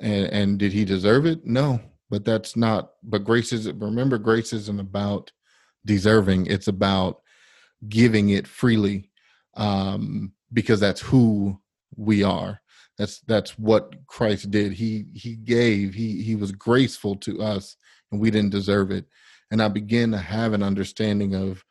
And, 0.00 0.26
and 0.26 0.58
did 0.58 0.72
he 0.72 0.84
deserve 0.84 1.26
it? 1.26 1.46
No, 1.46 1.80
but 2.10 2.24
that's 2.24 2.56
not. 2.56 2.90
But 3.02 3.24
grace 3.24 3.52
is. 3.52 3.70
Remember, 3.70 4.18
grace 4.18 4.52
isn't 4.52 4.80
about 4.80 5.32
deserving. 5.84 6.46
It's 6.46 6.68
about 6.68 7.22
giving 7.88 8.30
it 8.30 8.46
freely, 8.46 9.10
um, 9.54 10.32
because 10.52 10.80
that's 10.80 11.00
who 11.00 11.60
we 11.96 12.22
are. 12.22 12.60
That's 12.98 13.20
that's 13.20 13.58
what 13.58 13.94
Christ 14.06 14.50
did. 14.50 14.72
He 14.72 15.06
he 15.14 15.36
gave. 15.36 15.94
He 15.94 16.22
he 16.22 16.34
was 16.36 16.52
graceful 16.52 17.16
to 17.16 17.40
us, 17.42 17.76
and 18.10 18.20
we 18.20 18.30
didn't 18.30 18.50
deserve 18.50 18.90
it. 18.90 19.06
And 19.50 19.62
I 19.62 19.68
began 19.68 20.10
to 20.12 20.18
have 20.18 20.52
an 20.52 20.62
understanding 20.62 21.34
of 21.34 21.64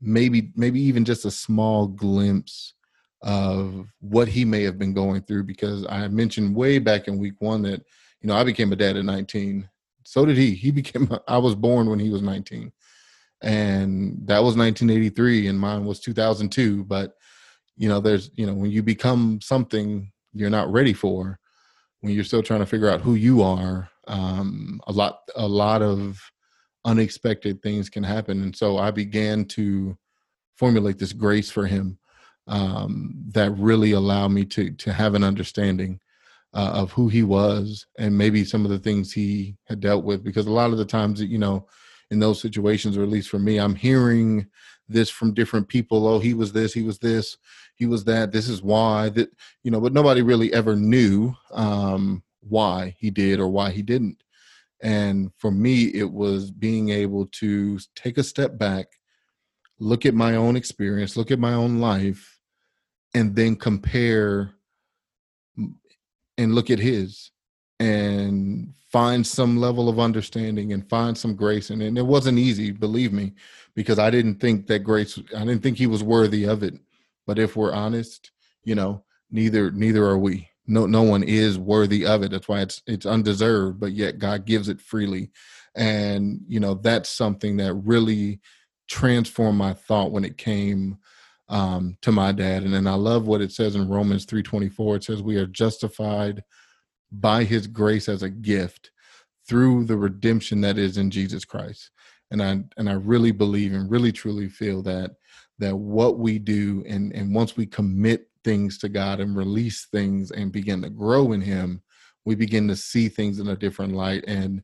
maybe 0.00 0.52
maybe 0.54 0.80
even 0.80 1.04
just 1.04 1.24
a 1.24 1.30
small 1.30 1.86
glimpse 1.86 2.74
of 3.22 3.86
what 4.00 4.28
he 4.28 4.44
may 4.44 4.62
have 4.62 4.78
been 4.78 4.94
going 4.94 5.22
through 5.22 5.42
because 5.44 5.84
I 5.88 6.06
mentioned 6.08 6.54
way 6.54 6.78
back 6.78 7.08
in 7.08 7.18
week 7.18 7.40
one 7.40 7.62
that 7.62 7.82
you 8.20 8.28
know 8.28 8.36
I 8.36 8.44
became 8.44 8.72
a 8.72 8.76
dad 8.76 8.96
at 8.96 9.04
19. 9.04 9.68
So 10.04 10.24
did 10.24 10.36
he. 10.36 10.54
He 10.54 10.70
became. 10.80 11.08
I 11.26 11.38
was 11.38 11.54
born 11.54 11.90
when 11.90 11.98
he 11.98 12.10
was 12.10 12.22
19, 12.22 12.72
and 13.42 14.18
that 14.26 14.42
was 14.42 14.56
1983, 14.56 15.48
and 15.48 15.58
mine 15.58 15.84
was 15.84 16.00
2002. 16.00 16.84
But 16.84 17.14
you 17.76 17.88
know, 17.88 18.00
there's 18.00 18.30
you 18.34 18.46
know 18.46 18.54
when 18.54 18.70
you 18.70 18.82
become 18.82 19.40
something 19.42 20.12
you're 20.32 20.50
not 20.50 20.70
ready 20.70 20.92
for, 20.92 21.38
when 22.00 22.12
you're 22.12 22.24
still 22.24 22.42
trying 22.42 22.60
to 22.60 22.66
figure 22.66 22.90
out 22.90 23.00
who 23.00 23.14
you 23.14 23.42
are, 23.42 23.88
um, 24.06 24.80
a 24.86 24.92
lot 24.92 25.20
a 25.36 25.46
lot 25.46 25.82
of 25.82 26.20
unexpected 26.88 27.62
things 27.62 27.90
can 27.90 28.02
happen, 28.02 28.42
and 28.42 28.56
so 28.56 28.78
I 28.78 28.90
began 28.90 29.44
to 29.46 29.96
formulate 30.56 30.98
this 30.98 31.12
grace 31.12 31.50
for 31.50 31.66
him 31.66 31.98
um, 32.46 33.14
that 33.32 33.50
really 33.52 33.92
allowed 33.92 34.28
me 34.28 34.44
to 34.46 34.70
to 34.70 34.92
have 34.92 35.14
an 35.14 35.22
understanding 35.22 36.00
uh, 36.54 36.70
of 36.74 36.90
who 36.92 37.08
he 37.08 37.22
was 37.22 37.86
and 37.98 38.16
maybe 38.16 38.42
some 38.44 38.64
of 38.64 38.70
the 38.70 38.78
things 38.78 39.12
he 39.12 39.56
had 39.64 39.80
dealt 39.80 40.04
with. 40.04 40.24
Because 40.24 40.46
a 40.46 40.52
lot 40.52 40.72
of 40.72 40.78
the 40.78 40.84
times, 40.84 41.20
you 41.20 41.38
know, 41.38 41.66
in 42.10 42.18
those 42.18 42.40
situations, 42.40 42.96
or 42.96 43.02
at 43.02 43.10
least 43.10 43.28
for 43.28 43.38
me, 43.38 43.58
I'm 43.58 43.74
hearing 43.74 44.46
this 44.88 45.10
from 45.10 45.34
different 45.34 45.68
people. 45.68 46.06
Oh, 46.06 46.18
he 46.18 46.32
was 46.32 46.52
this, 46.52 46.72
he 46.72 46.82
was 46.82 46.98
this, 46.98 47.36
he 47.74 47.84
was 47.84 48.04
that. 48.04 48.32
This 48.32 48.48
is 48.48 48.62
why 48.62 49.10
that 49.10 49.30
you 49.62 49.70
know, 49.70 49.80
but 49.80 49.92
nobody 49.92 50.22
really 50.22 50.52
ever 50.54 50.74
knew 50.74 51.34
um, 51.52 52.22
why 52.40 52.96
he 52.98 53.10
did 53.10 53.40
or 53.40 53.48
why 53.48 53.70
he 53.70 53.82
didn't. 53.82 54.22
And 54.80 55.30
for 55.38 55.50
me, 55.50 55.86
it 55.86 56.10
was 56.10 56.50
being 56.50 56.90
able 56.90 57.26
to 57.26 57.78
take 57.96 58.18
a 58.18 58.22
step 58.22 58.58
back, 58.58 58.86
look 59.78 60.06
at 60.06 60.14
my 60.14 60.36
own 60.36 60.56
experience, 60.56 61.16
look 61.16 61.30
at 61.30 61.38
my 61.38 61.54
own 61.54 61.80
life, 61.80 62.38
and 63.14 63.34
then 63.34 63.56
compare 63.56 64.52
and 66.36 66.54
look 66.54 66.70
at 66.70 66.78
his 66.78 67.30
and 67.80 68.72
find 68.90 69.26
some 69.26 69.58
level 69.58 69.88
of 69.88 70.00
understanding 70.00 70.72
and 70.72 70.88
find 70.88 71.16
some 71.16 71.34
grace 71.34 71.70
and, 71.70 71.82
it 71.82 72.02
wasn't 72.06 72.38
easy 72.38 72.70
believe 72.70 73.12
me 73.12 73.32
because 73.74 73.98
i 73.98 74.10
didn't 74.10 74.36
think 74.40 74.66
that 74.66 74.80
grace 74.80 75.18
i 75.36 75.40
didn't 75.40 75.62
think 75.62 75.76
he 75.76 75.86
was 75.86 76.02
worthy 76.02 76.44
of 76.44 76.62
it. 76.62 76.74
But 77.26 77.38
if 77.38 77.56
we're 77.56 77.74
honest 77.74 78.30
you 78.64 78.74
know 78.74 79.04
neither 79.30 79.70
neither 79.70 80.04
are 80.04 80.18
we 80.18 80.47
no 80.68 80.86
no 80.86 81.02
one 81.02 81.22
is 81.22 81.58
worthy 81.58 82.06
of 82.06 82.22
it 82.22 82.30
that's 82.30 82.48
why 82.48 82.60
it's 82.60 82.82
it's 82.86 83.06
undeserved 83.06 83.80
but 83.80 83.92
yet 83.92 84.18
god 84.18 84.44
gives 84.44 84.68
it 84.68 84.80
freely 84.80 85.30
and 85.74 86.40
you 86.46 86.60
know 86.60 86.74
that's 86.74 87.08
something 87.08 87.56
that 87.56 87.74
really 87.74 88.40
transformed 88.88 89.58
my 89.58 89.74
thought 89.74 90.12
when 90.12 90.24
it 90.24 90.38
came 90.38 90.98
um, 91.48 91.96
to 92.02 92.12
my 92.12 92.32
dad. 92.32 92.62
And 92.62 92.74
then 92.74 92.86
I 92.86 92.94
love 92.94 93.26
what 93.26 93.40
it 93.40 93.52
says 93.52 93.74
in 93.74 93.88
Romans 93.88 94.26
3:24. 94.26 94.96
It 94.96 95.04
says 95.04 95.22
we 95.22 95.36
are 95.36 95.46
justified 95.46 96.42
by 97.10 97.44
his 97.44 97.66
grace 97.66 98.08
as 98.08 98.22
a 98.22 98.28
gift 98.28 98.90
through 99.48 99.84
the 99.84 99.96
redemption 99.96 100.60
that 100.60 100.76
is 100.76 100.98
in 100.98 101.10
Jesus 101.10 101.44
Christ. 101.44 101.90
And 102.30 102.42
I 102.42 102.60
and 102.76 102.88
I 102.88 102.94
really 102.94 103.32
believe 103.32 103.72
and 103.72 103.90
really 103.90 104.12
truly 104.12 104.48
feel 104.48 104.82
that 104.82 105.12
that 105.58 105.76
what 105.76 106.18
we 106.18 106.38
do 106.38 106.84
and 106.86 107.12
and 107.14 107.34
once 107.34 107.56
we 107.56 107.66
commit 107.66 108.28
things 108.48 108.78
to 108.78 108.88
God 108.88 109.20
and 109.20 109.36
release 109.36 109.88
things 109.92 110.30
and 110.30 110.50
begin 110.50 110.80
to 110.80 110.88
grow 110.88 111.32
in 111.32 111.42
him, 111.42 111.82
we 112.24 112.34
begin 112.34 112.66
to 112.68 112.76
see 112.76 113.10
things 113.10 113.40
in 113.40 113.48
a 113.48 113.56
different 113.56 113.92
light 113.92 114.24
and 114.26 114.62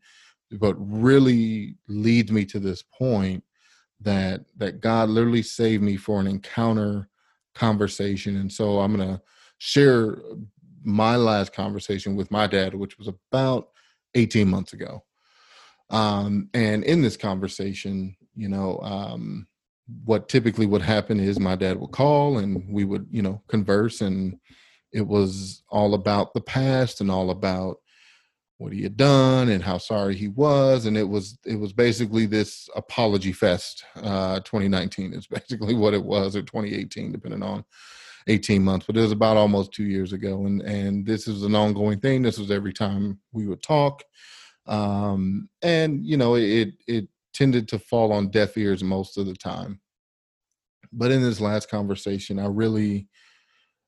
what 0.58 0.74
really 0.78 1.74
leads 1.86 2.32
me 2.32 2.46
to 2.46 2.58
this 2.58 2.82
point 2.82 3.44
that 4.00 4.40
that 4.56 4.80
God 4.80 5.10
literally 5.10 5.42
saved 5.42 5.82
me 5.82 5.98
for 5.98 6.18
an 6.18 6.26
encounter 6.26 7.10
conversation. 7.54 8.36
And 8.36 8.50
so 8.50 8.80
I'm 8.80 8.96
gonna 8.96 9.20
share 9.58 10.16
my 10.82 11.16
last 11.16 11.52
conversation 11.52 12.16
with 12.16 12.30
my 12.30 12.46
dad, 12.46 12.74
which 12.74 12.96
was 12.96 13.08
about 13.08 13.68
18 14.14 14.48
months 14.48 14.72
ago. 14.72 15.04
Um, 15.90 16.48
and 16.54 16.84
in 16.84 17.02
this 17.02 17.18
conversation, 17.18 18.16
you 18.34 18.48
know, 18.48 18.78
um, 18.82 19.46
what 20.04 20.28
typically 20.28 20.66
would 20.66 20.82
happen 20.82 21.20
is 21.20 21.38
my 21.38 21.56
dad 21.56 21.78
would 21.78 21.92
call 21.92 22.38
and 22.38 22.64
we 22.68 22.84
would, 22.84 23.06
you 23.10 23.22
know, 23.22 23.42
converse 23.48 24.00
and 24.00 24.38
it 24.92 25.06
was 25.06 25.62
all 25.68 25.94
about 25.94 26.32
the 26.32 26.40
past 26.40 27.00
and 27.00 27.10
all 27.10 27.30
about 27.30 27.78
what 28.58 28.72
he 28.72 28.82
had 28.82 28.96
done 28.96 29.48
and 29.48 29.62
how 29.62 29.76
sorry 29.76 30.14
he 30.14 30.28
was. 30.28 30.86
And 30.86 30.96
it 30.96 31.08
was 31.08 31.38
it 31.44 31.56
was 31.56 31.72
basically 31.72 32.24
this 32.26 32.68
apology 32.74 33.32
fest 33.32 33.84
uh 33.96 34.40
2019 34.40 35.12
is 35.12 35.26
basically 35.28 35.74
what 35.74 35.94
it 35.94 36.02
was 36.02 36.36
or 36.36 36.42
2018 36.42 37.12
depending 37.12 37.42
on 37.42 37.64
18 38.26 38.62
months 38.62 38.86
but 38.86 38.96
it 38.96 39.00
was 39.00 39.12
about 39.12 39.36
almost 39.36 39.72
two 39.72 39.84
years 39.84 40.12
ago. 40.12 40.46
And 40.46 40.62
and 40.62 41.04
this 41.04 41.28
is 41.28 41.42
an 41.42 41.54
ongoing 41.54 42.00
thing. 42.00 42.22
This 42.22 42.38
was 42.38 42.50
every 42.50 42.72
time 42.72 43.18
we 43.32 43.46
would 43.46 43.62
talk. 43.62 44.02
Um 44.66 45.50
and 45.60 46.06
you 46.06 46.16
know 46.16 46.36
it 46.36 46.72
it 46.86 47.08
tended 47.34 47.68
to 47.68 47.78
fall 47.78 48.12
on 48.12 48.30
deaf 48.30 48.56
ears 48.56 48.82
most 48.82 49.18
of 49.18 49.26
the 49.26 49.34
time. 49.34 49.80
But 50.92 51.10
in 51.10 51.22
this 51.22 51.40
last 51.40 51.68
conversation 51.68 52.38
i 52.38 52.46
really 52.46 53.08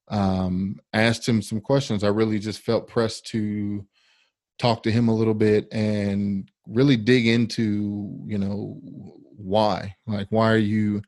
um 0.08 0.80
asked 0.92 1.28
him 1.28 1.42
some 1.42 1.60
questions. 1.60 2.04
I 2.04 2.08
really 2.08 2.38
just 2.38 2.60
felt 2.60 2.88
pressed 2.88 3.26
to 3.28 3.84
talk 4.58 4.82
to 4.84 4.90
him 4.90 5.08
a 5.08 5.14
little 5.14 5.34
bit 5.34 5.68
and 5.72 6.50
really 6.66 6.96
dig 6.96 7.26
into 7.26 8.22
you 8.26 8.38
know 8.38 8.80
why? 9.36 9.94
Like 10.06 10.28
why 10.30 10.52
are 10.52 10.58
you 10.58 11.02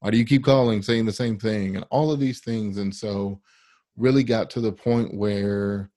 why 0.00 0.10
do 0.10 0.18
you 0.18 0.24
keep 0.24 0.44
calling 0.44 0.82
saying 0.82 1.06
the 1.06 1.12
same 1.12 1.38
thing 1.38 1.76
and 1.76 1.84
all 1.90 2.10
of 2.10 2.20
these 2.20 2.40
things. 2.40 2.78
And 2.78 2.94
so 2.94 3.40
really 3.96 4.24
got 4.24 4.50
to 4.50 4.60
the 4.60 4.72
point 4.72 5.14
where 5.14 5.90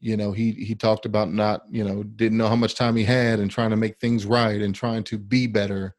you 0.00 0.16
know 0.16 0.32
he 0.32 0.52
he 0.52 0.74
talked 0.74 1.06
about 1.06 1.32
not 1.32 1.62
you 1.70 1.84
know 1.84 2.02
didn't 2.02 2.38
know 2.38 2.48
how 2.48 2.56
much 2.56 2.74
time 2.74 2.96
he 2.96 3.04
had 3.04 3.40
and 3.40 3.50
trying 3.50 3.70
to 3.70 3.76
make 3.76 3.98
things 3.98 4.26
right 4.26 4.60
and 4.60 4.74
trying 4.74 5.04
to 5.04 5.18
be 5.18 5.46
better. 5.46 5.94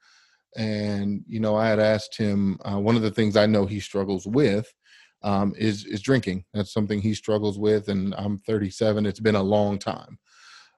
And 0.55 1.23
you 1.27 1.39
know 1.39 1.55
i 1.55 1.67
had 1.67 1.79
asked 1.79 2.17
him 2.17 2.57
uh, 2.65 2.79
one 2.79 2.95
of 2.95 3.03
the 3.03 3.11
things 3.11 3.37
i 3.37 3.45
know 3.45 3.65
he 3.65 3.79
struggles 3.79 4.25
with 4.25 4.73
um, 5.21 5.53
is 5.57 5.85
is 5.85 6.01
drinking. 6.01 6.45
That's 6.53 6.73
something 6.73 7.01
he 7.01 7.13
struggles 7.13 7.59
with 7.59 7.89
and 7.89 8.15
i'm 8.17 8.37
37 8.39 9.05
it's 9.05 9.19
been 9.19 9.35
a 9.35 9.43
long 9.43 9.79
time. 9.79 10.17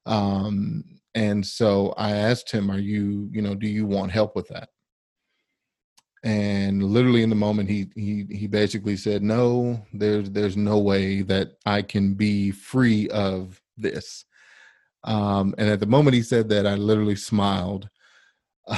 Um, 0.06 0.84
and 1.14 1.46
so 1.46 1.94
I 1.98 2.12
asked 2.12 2.52
him, 2.52 2.72
"Are 2.72 2.80
you, 2.80 3.30
you 3.32 3.42
know, 3.42 3.56
do 3.56 3.68
you 3.68 3.86
want 3.86 4.12
help 4.12 4.36
with 4.36 4.48
that?" 4.48 4.70
And 6.24 6.84
literally 6.84 7.24
in 7.24 7.30
the 7.30 7.36
moment, 7.36 7.70
he 7.70 7.88
he 7.96 8.26
he 8.30 8.48
basically 8.48 8.96
said, 8.96 9.24
"No, 9.24 9.84
there's 9.92 10.30
there's 10.30 10.56
no 10.56 10.78
way 10.78 11.24
that 11.24 11.58
I 11.66 11.82
can 11.82 12.14
be 12.14 12.52
free 12.52 13.10
of 13.10 13.60
this." 13.76 14.26
Um, 15.04 15.56
and 15.58 15.68
at 15.68 15.80
the 15.80 15.88
moment 15.88 16.14
he 16.14 16.22
said 16.22 16.48
that, 16.50 16.68
I 16.68 16.76
literally 16.76 17.16
smiled 17.16 17.90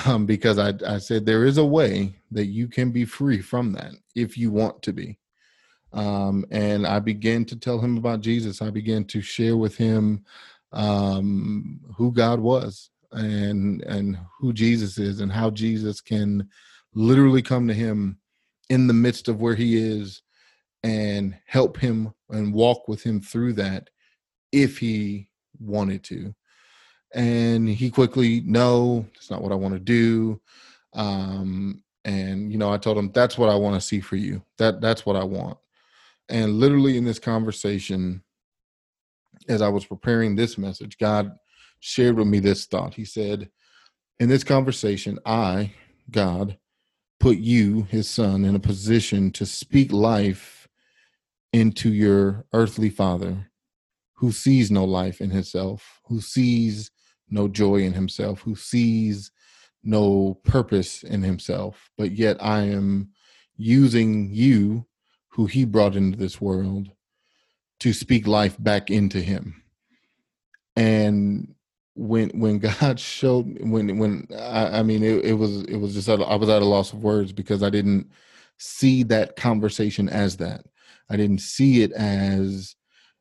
um, 0.05 0.25
because 0.25 0.57
I 0.57 0.73
I 0.87 0.99
said 0.99 1.25
there 1.25 1.43
is 1.45 1.57
a 1.57 1.65
way 1.65 2.15
that 2.31 2.45
you 2.45 2.69
can 2.69 2.91
be 2.91 3.03
free 3.03 3.41
from 3.41 3.73
that 3.73 3.91
if 4.15 4.37
you 4.37 4.49
want 4.49 4.81
to 4.83 4.93
be. 4.93 5.19
Um, 5.91 6.45
and 6.49 6.87
I 6.87 6.99
began 6.99 7.45
to 7.45 7.55
tell 7.55 7.79
him 7.79 7.97
about 7.97 8.21
Jesus. 8.21 8.61
I 8.61 8.69
began 8.69 9.05
to 9.05 9.21
share 9.21 9.57
with 9.57 9.75
him 9.75 10.25
um, 10.71 11.79
who 11.97 12.11
God 12.11 12.39
was 12.39 12.89
and 13.11 13.83
and 13.83 14.17
who 14.39 14.53
Jesus 14.53 14.97
is 14.97 15.19
and 15.19 15.31
how 15.31 15.49
Jesus 15.51 16.01
can 16.01 16.49
literally 16.93 17.41
come 17.41 17.67
to 17.67 17.73
him 17.73 18.19
in 18.69 18.87
the 18.87 18.93
midst 18.93 19.27
of 19.27 19.41
where 19.41 19.55
he 19.55 19.77
is 19.77 20.21
and 20.83 21.37
help 21.45 21.77
him 21.77 22.13
and 22.29 22.53
walk 22.53 22.87
with 22.87 23.03
him 23.03 23.21
through 23.21 23.53
that 23.53 23.89
if 24.51 24.77
he 24.77 25.29
wanted 25.59 26.03
to. 26.03 26.33
And 27.13 27.69
he 27.69 27.89
quickly 27.89 28.41
no 28.45 29.05
that's 29.13 29.29
not 29.29 29.41
what 29.41 29.51
i 29.51 29.55
want 29.55 29.73
to 29.75 29.79
do. 29.79 30.41
Um 30.93 31.83
and 32.05 32.51
you 32.51 32.57
know 32.57 32.71
i 32.71 32.77
told 32.77 32.97
him 32.97 33.11
that's 33.13 33.37
what 33.37 33.49
i 33.49 33.55
want 33.55 33.75
to 33.75 33.81
see 33.81 33.99
for 33.99 34.15
you. 34.15 34.41
That 34.57 34.81
that's 34.81 35.05
what 35.05 35.15
i 35.15 35.23
want. 35.23 35.57
And 36.29 36.53
literally 36.53 36.97
in 36.97 37.05
this 37.05 37.19
conversation 37.19 38.23
as 39.47 39.61
I 39.61 39.69
was 39.69 39.85
preparing 39.85 40.35
this 40.35 40.57
message, 40.57 40.97
God 40.97 41.31
shared 41.79 42.17
with 42.17 42.27
me 42.27 42.39
this 42.39 42.65
thought. 42.65 42.93
He 42.93 43.05
said, 43.05 43.49
In 44.19 44.29
this 44.29 44.43
conversation, 44.43 45.19
I, 45.25 45.73
God, 46.11 46.57
put 47.23 47.37
you, 47.37 47.83
his 47.83 48.09
son, 48.09 48.43
in 48.43 48.53
a 48.53 48.59
position 48.59 49.31
to 49.31 49.45
speak 49.45 49.93
life 49.93 50.67
into 51.53 51.89
your 51.89 52.43
earthly 52.51 52.89
father 52.89 53.49
who 54.15 54.29
sees 54.29 54.69
no 54.69 54.83
life 54.83 55.21
in 55.21 55.29
himself, 55.29 56.01
who 56.07 56.19
sees 56.19 56.91
no 57.29 57.47
joy 57.47 57.77
in 57.77 57.93
himself, 57.93 58.41
who 58.41 58.57
sees 58.57 59.31
no 59.85 60.37
purpose 60.43 61.01
in 61.01 61.23
himself. 61.23 61.89
But 61.97 62.11
yet 62.11 62.35
I 62.43 62.63
am 62.63 63.11
using 63.55 64.29
you, 64.29 64.85
who 65.29 65.45
he 65.45 65.63
brought 65.63 65.95
into 65.95 66.17
this 66.17 66.41
world, 66.41 66.89
to 67.79 67.93
speak 67.93 68.27
life 68.27 68.61
back 68.61 68.89
into 68.89 69.21
him. 69.21 69.63
And 70.75 71.55
when 71.95 72.29
when 72.29 72.59
God 72.59 72.99
showed 72.99 73.47
me 73.47 73.69
when 73.69 73.97
when 73.97 74.27
I, 74.37 74.79
I 74.79 74.83
mean 74.83 75.03
it, 75.03 75.25
it, 75.25 75.33
was 75.33 75.63
it 75.63 75.77
was 75.77 75.93
just 75.93 76.09
I 76.09 76.35
was 76.35 76.49
at 76.49 76.61
a 76.61 76.65
loss 76.65 76.93
of 76.93 77.03
words 77.03 77.31
because 77.31 77.63
I 77.63 77.69
didn't 77.69 78.09
see 78.57 79.03
that 79.03 79.35
conversation 79.35 80.09
as 80.09 80.37
that. 80.37 80.65
I 81.09 81.17
didn't 81.17 81.41
see 81.41 81.83
it 81.83 81.91
as 81.91 82.75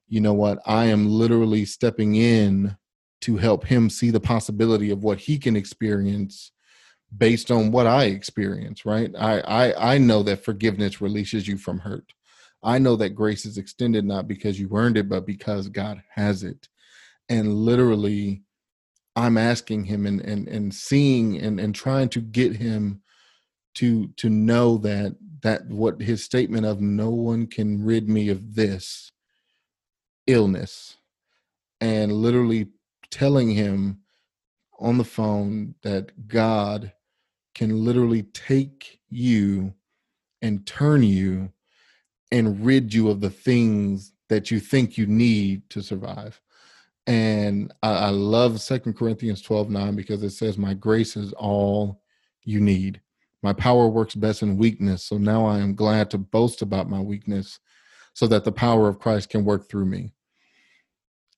you 0.09 0.21
know 0.21 0.35
what 0.35 0.59
I 0.67 0.87
am 0.87 1.09
literally 1.09 1.65
stepping 1.65 2.15
in 2.17 2.77
to 3.23 3.37
help 3.37 3.65
him 3.65 3.89
see 3.89 4.11
the 4.11 4.21
possibility 4.21 4.91
of 4.91 5.05
what 5.05 5.19
he 5.19 5.39
can 5.39 5.57
experience 5.57 6.51
based 7.17 7.51
on 7.51 7.71
what 7.71 7.87
I 7.87 8.05
experience, 8.05 8.85
right? 8.85 9.11
I 9.19 9.41
I 9.41 9.95
I 9.95 9.99
know 9.99 10.23
that 10.23 10.45
forgiveness 10.45 11.01
releases 11.01 11.47
you 11.47 11.59
from 11.59 11.79
hurt. 11.79 12.13
I 12.63 12.79
know 12.79 12.97
that 12.97 13.11
grace 13.11 13.45
is 13.45 13.59
extended 13.59 14.05
not 14.05 14.29
because 14.29 14.59
you 14.59 14.71
earned 14.73 14.97
it, 14.97 15.09
but 15.09 15.27
because 15.27 15.69
God 15.69 16.03
has 16.15 16.45
it. 16.45 16.69
And 17.29 17.55
literally, 17.55 18.43
I'm 19.17 19.37
asking 19.37 19.85
him 19.85 20.07
and 20.07 20.21
and 20.21 20.49
and 20.49 20.75
seeing 20.75 21.39
and 21.39 21.61
and 21.61 21.75
trying 21.75 22.09
to 22.11 22.21
get 22.21 22.57
him 22.57 23.03
to 23.77 24.09
to 24.17 24.31
know 24.31 24.79
that 24.79 25.17
that 25.43 25.67
what 25.67 26.01
his 26.01 26.25
statement 26.25 26.67
of 26.67 26.81
no 26.81 27.11
one 27.11 27.47
can 27.47 27.85
rid 27.85 28.09
me 28.09 28.29
of 28.29 28.55
this 28.55 29.11
illness 30.27 30.97
and 31.81 32.13
literally 32.13 32.69
telling 33.11 33.51
him 33.51 33.99
on 34.79 34.99
the 34.99 35.05
phone 35.05 35.75
that 35.83 36.29
God 36.29 36.93
can 37.55 37.85
literally 37.85 38.23
take 38.23 39.01
you 39.11 39.75
and 40.41 40.67
turn 40.67 41.03
you 41.03 41.53
and 42.31 42.65
rid 42.65 42.95
you 42.95 43.11
of 43.11 43.21
the 43.21 43.31
things 43.31 44.13
that 44.29 44.51
you 44.51 44.59
think 44.61 44.97
you 44.97 45.07
need 45.07 45.69
to 45.71 45.83
survive. 45.83 46.41
And 47.07 47.73
I, 47.83 47.91
I 47.91 48.09
love 48.11 48.61
Second 48.61 48.95
Corinthians 48.95 49.43
12 49.43 49.71
9 49.71 49.97
because 49.97 50.23
it 50.23 50.31
says, 50.31 50.57
My 50.57 50.75
grace 50.75 51.17
is 51.17 51.33
all 51.33 52.03
you 52.45 52.61
need. 52.61 53.01
My 53.43 53.53
power 53.53 53.89
works 53.89 54.15
best 54.15 54.43
in 54.43 54.57
weakness. 54.57 55.05
So 55.05 55.19
now 55.19 55.47
I 55.47 55.59
am 55.59 55.75
glad 55.75 56.11
to 56.11 56.19
boast 56.19 56.63
about 56.63 56.89
my 56.89 57.01
weakness 57.01 57.59
so 58.15 58.27
that 58.29 58.45
the 58.45 58.53
power 58.53 58.89
of 58.89 59.01
Christ 59.01 59.31
can 59.31 59.45
work 59.45 59.69
through 59.69 59.87
me. 59.87 60.13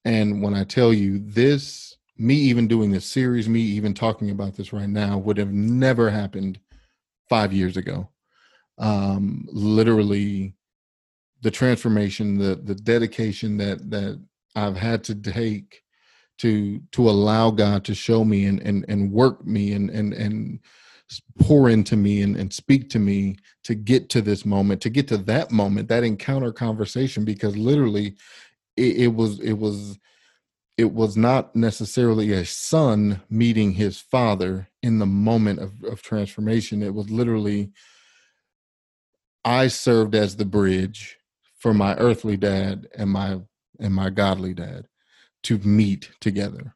And 0.05 0.43
when 0.43 0.55
I 0.55 0.65
tell 0.65 0.93
you 0.93 1.19
this, 1.19 1.97
me 2.19 2.35
even 2.35 2.69
doing 2.69 2.91
this 2.91 3.07
series, 3.07 3.49
me 3.49 3.61
even 3.61 3.95
talking 3.95 4.31
about 4.31 4.55
this 4.55 4.73
right 4.73 4.89
now 4.89 5.19
would 5.19 5.39
have 5.39 5.53
never 5.53 6.11
happened 6.11 6.61
five 7.29 7.53
years 7.53 7.77
ago. 7.77 8.09
Um, 8.79 9.49
literally, 9.51 10.55
the 11.41 11.51
transformation, 11.51 12.39
the 12.39 12.57
the 12.57 12.75
dedication 12.75 13.57
that 13.59 13.91
that 13.91 14.21
I've 14.55 14.77
had 14.77 15.05
to 15.05 15.15
take 15.15 15.83
to 16.39 16.81
to 16.93 17.09
allow 17.09 17.51
God 17.51 17.85
to 17.85 17.95
show 17.95 18.25
me 18.25 18.47
and 18.47 18.61
and 18.61 18.85
and 18.89 19.13
work 19.13 19.47
me 19.47 19.73
and 19.73 19.91
and 19.91 20.13
and 20.13 20.61
pour 21.41 21.69
into 21.69 21.97
me 21.97 22.23
and, 22.23 22.37
and 22.37 22.53
speak 22.53 22.89
to 22.91 22.99
me 22.99 23.37
to 23.63 23.75
get 23.75 24.09
to 24.09 24.23
this 24.23 24.45
moment, 24.45 24.81
to 24.81 24.91
get 24.91 25.07
to 25.09 25.19
that 25.19 25.51
moment, 25.51 25.89
that 25.89 26.03
encounter 26.03 26.53
conversation, 26.53 27.25
because 27.25 27.57
literally 27.57 28.17
it, 28.77 28.97
it 28.97 29.15
was 29.15 29.39
it 29.41 29.55
was 29.55 29.99
it 30.77 30.93
was 30.93 31.17
not 31.17 31.55
necessarily 31.55 32.33
a 32.33 32.45
son 32.45 33.21
meeting 33.31 33.73
his 33.73 34.01
father 34.01 34.69
in 34.83 34.99
the 34.99 35.07
moment 35.07 35.61
of, 35.61 35.73
of 35.85 36.03
transformation. 36.03 36.83
It 36.83 36.95
was 36.95 37.11
literally 37.11 37.71
I 39.45 39.69
served 39.69 40.15
as 40.15 40.37
the 40.37 40.45
bridge 40.45 41.19
for 41.59 41.75
my 41.75 41.95
earthly 41.97 42.37
dad 42.37 42.89
and 42.97 43.11
my 43.11 43.41
and 43.81 43.95
my 43.95 44.11
godly 44.11 44.55
dad 44.55 44.87
to 45.45 45.59
meet 45.59 46.11
together. 46.21 46.75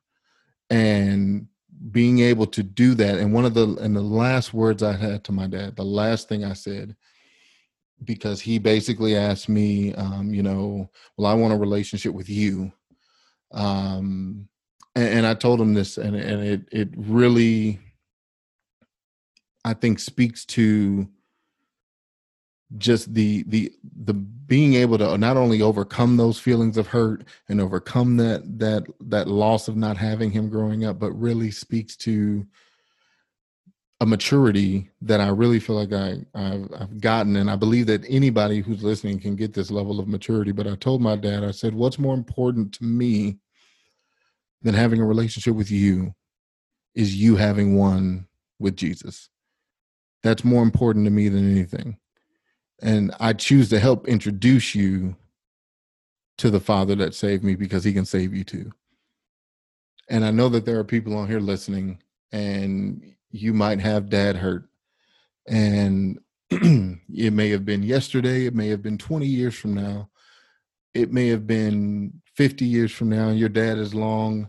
And 0.70 1.48
being 1.90 2.20
able 2.20 2.46
to 2.46 2.62
do 2.62 2.94
that 2.94 3.18
and 3.18 3.32
one 3.32 3.44
of 3.44 3.54
the 3.54 3.76
and 3.80 3.94
the 3.94 4.02
last 4.02 4.52
words 4.52 4.82
i 4.82 4.92
had 4.92 5.22
to 5.22 5.32
my 5.32 5.46
dad 5.46 5.76
the 5.76 5.84
last 5.84 6.28
thing 6.28 6.44
i 6.44 6.52
said 6.52 6.96
because 8.04 8.40
he 8.40 8.58
basically 8.58 9.16
asked 9.16 9.48
me 9.48 9.94
um, 9.94 10.32
you 10.34 10.42
know 10.42 10.90
well 11.16 11.30
i 11.30 11.34
want 11.34 11.52
a 11.52 11.56
relationship 11.56 12.12
with 12.12 12.28
you 12.28 12.72
um, 13.52 14.48
and, 14.96 15.18
and, 15.18 15.26
i 15.26 15.34
told 15.34 15.60
him 15.60 15.72
this 15.74 15.98
and, 15.98 16.16
and 16.16 16.42
it 16.42 16.62
it 16.72 16.88
really 16.96 17.78
i 19.64 19.72
think 19.72 19.98
speaks 19.98 20.44
to 20.44 21.08
just 22.76 23.14
the 23.14 23.44
the 23.44 23.72
the 24.04 24.12
being 24.12 24.74
able 24.74 24.98
to 24.98 25.16
not 25.16 25.36
only 25.36 25.62
overcome 25.62 26.16
those 26.16 26.38
feelings 26.38 26.76
of 26.76 26.86
hurt 26.86 27.24
and 27.48 27.60
overcome 27.60 28.16
that 28.18 28.58
that 28.58 28.84
that 29.00 29.26
loss 29.26 29.68
of 29.68 29.76
not 29.76 29.96
having 29.96 30.30
him 30.30 30.50
growing 30.50 30.84
up 30.84 30.98
but 30.98 31.12
really 31.12 31.50
speaks 31.50 31.96
to 31.96 32.46
a 34.00 34.06
maturity 34.06 34.90
that 35.02 35.20
I 35.20 35.28
really 35.28 35.58
feel 35.58 35.76
like 35.76 35.92
I 35.92 36.18
I've, 36.34 36.68
I've, 36.78 37.00
gotten, 37.00 37.36
and 37.36 37.50
I 37.50 37.56
believe 37.56 37.86
that 37.86 38.04
anybody 38.08 38.60
who's 38.60 38.82
listening 38.82 39.18
can 39.18 39.34
get 39.34 39.54
this 39.54 39.70
level 39.70 39.98
of 39.98 40.06
maturity. 40.06 40.52
But 40.52 40.68
I 40.68 40.76
told 40.76 41.02
my 41.02 41.16
dad, 41.16 41.42
I 41.42 41.50
said, 41.50 41.74
"What's 41.74 41.98
more 41.98 42.14
important 42.14 42.74
to 42.74 42.84
me 42.84 43.38
than 44.62 44.74
having 44.74 45.00
a 45.00 45.04
relationship 45.06 45.54
with 45.54 45.70
you 45.70 46.14
is 46.94 47.16
you 47.16 47.36
having 47.36 47.76
one 47.76 48.28
with 48.60 48.76
Jesus. 48.76 49.30
That's 50.22 50.44
more 50.44 50.62
important 50.62 51.04
to 51.06 51.10
me 51.10 51.28
than 51.28 51.50
anything." 51.50 51.98
And 52.80 53.14
I 53.18 53.32
choose 53.32 53.68
to 53.70 53.80
help 53.80 54.06
introduce 54.06 54.74
you 54.74 55.16
to 56.38 56.50
the 56.50 56.60
Father 56.60 56.94
that 56.96 57.14
saved 57.14 57.42
me 57.42 57.54
because 57.54 57.84
He 57.84 57.92
can 57.92 58.04
save 58.04 58.32
you 58.32 58.44
too. 58.44 58.72
And 60.08 60.24
I 60.24 60.30
know 60.30 60.48
that 60.48 60.64
there 60.64 60.78
are 60.78 60.84
people 60.84 61.16
on 61.16 61.28
here 61.28 61.40
listening, 61.40 62.02
and 62.32 63.14
you 63.30 63.52
might 63.52 63.80
have 63.80 64.08
dad 64.08 64.36
hurt, 64.36 64.68
and 65.46 66.18
it 66.50 67.32
may 67.32 67.50
have 67.50 67.64
been 67.64 67.82
yesterday, 67.82 68.46
it 68.46 68.54
may 68.54 68.68
have 68.68 68.82
been 68.82 68.98
20 68.98 69.26
years 69.26 69.54
from 69.54 69.74
now, 69.74 70.08
it 70.94 71.12
may 71.12 71.28
have 71.28 71.46
been 71.46 72.12
50 72.36 72.64
years 72.64 72.92
from 72.92 73.10
now, 73.10 73.28
and 73.28 73.38
your 73.38 73.48
dad 73.48 73.78
is 73.78 73.94
long 73.94 74.48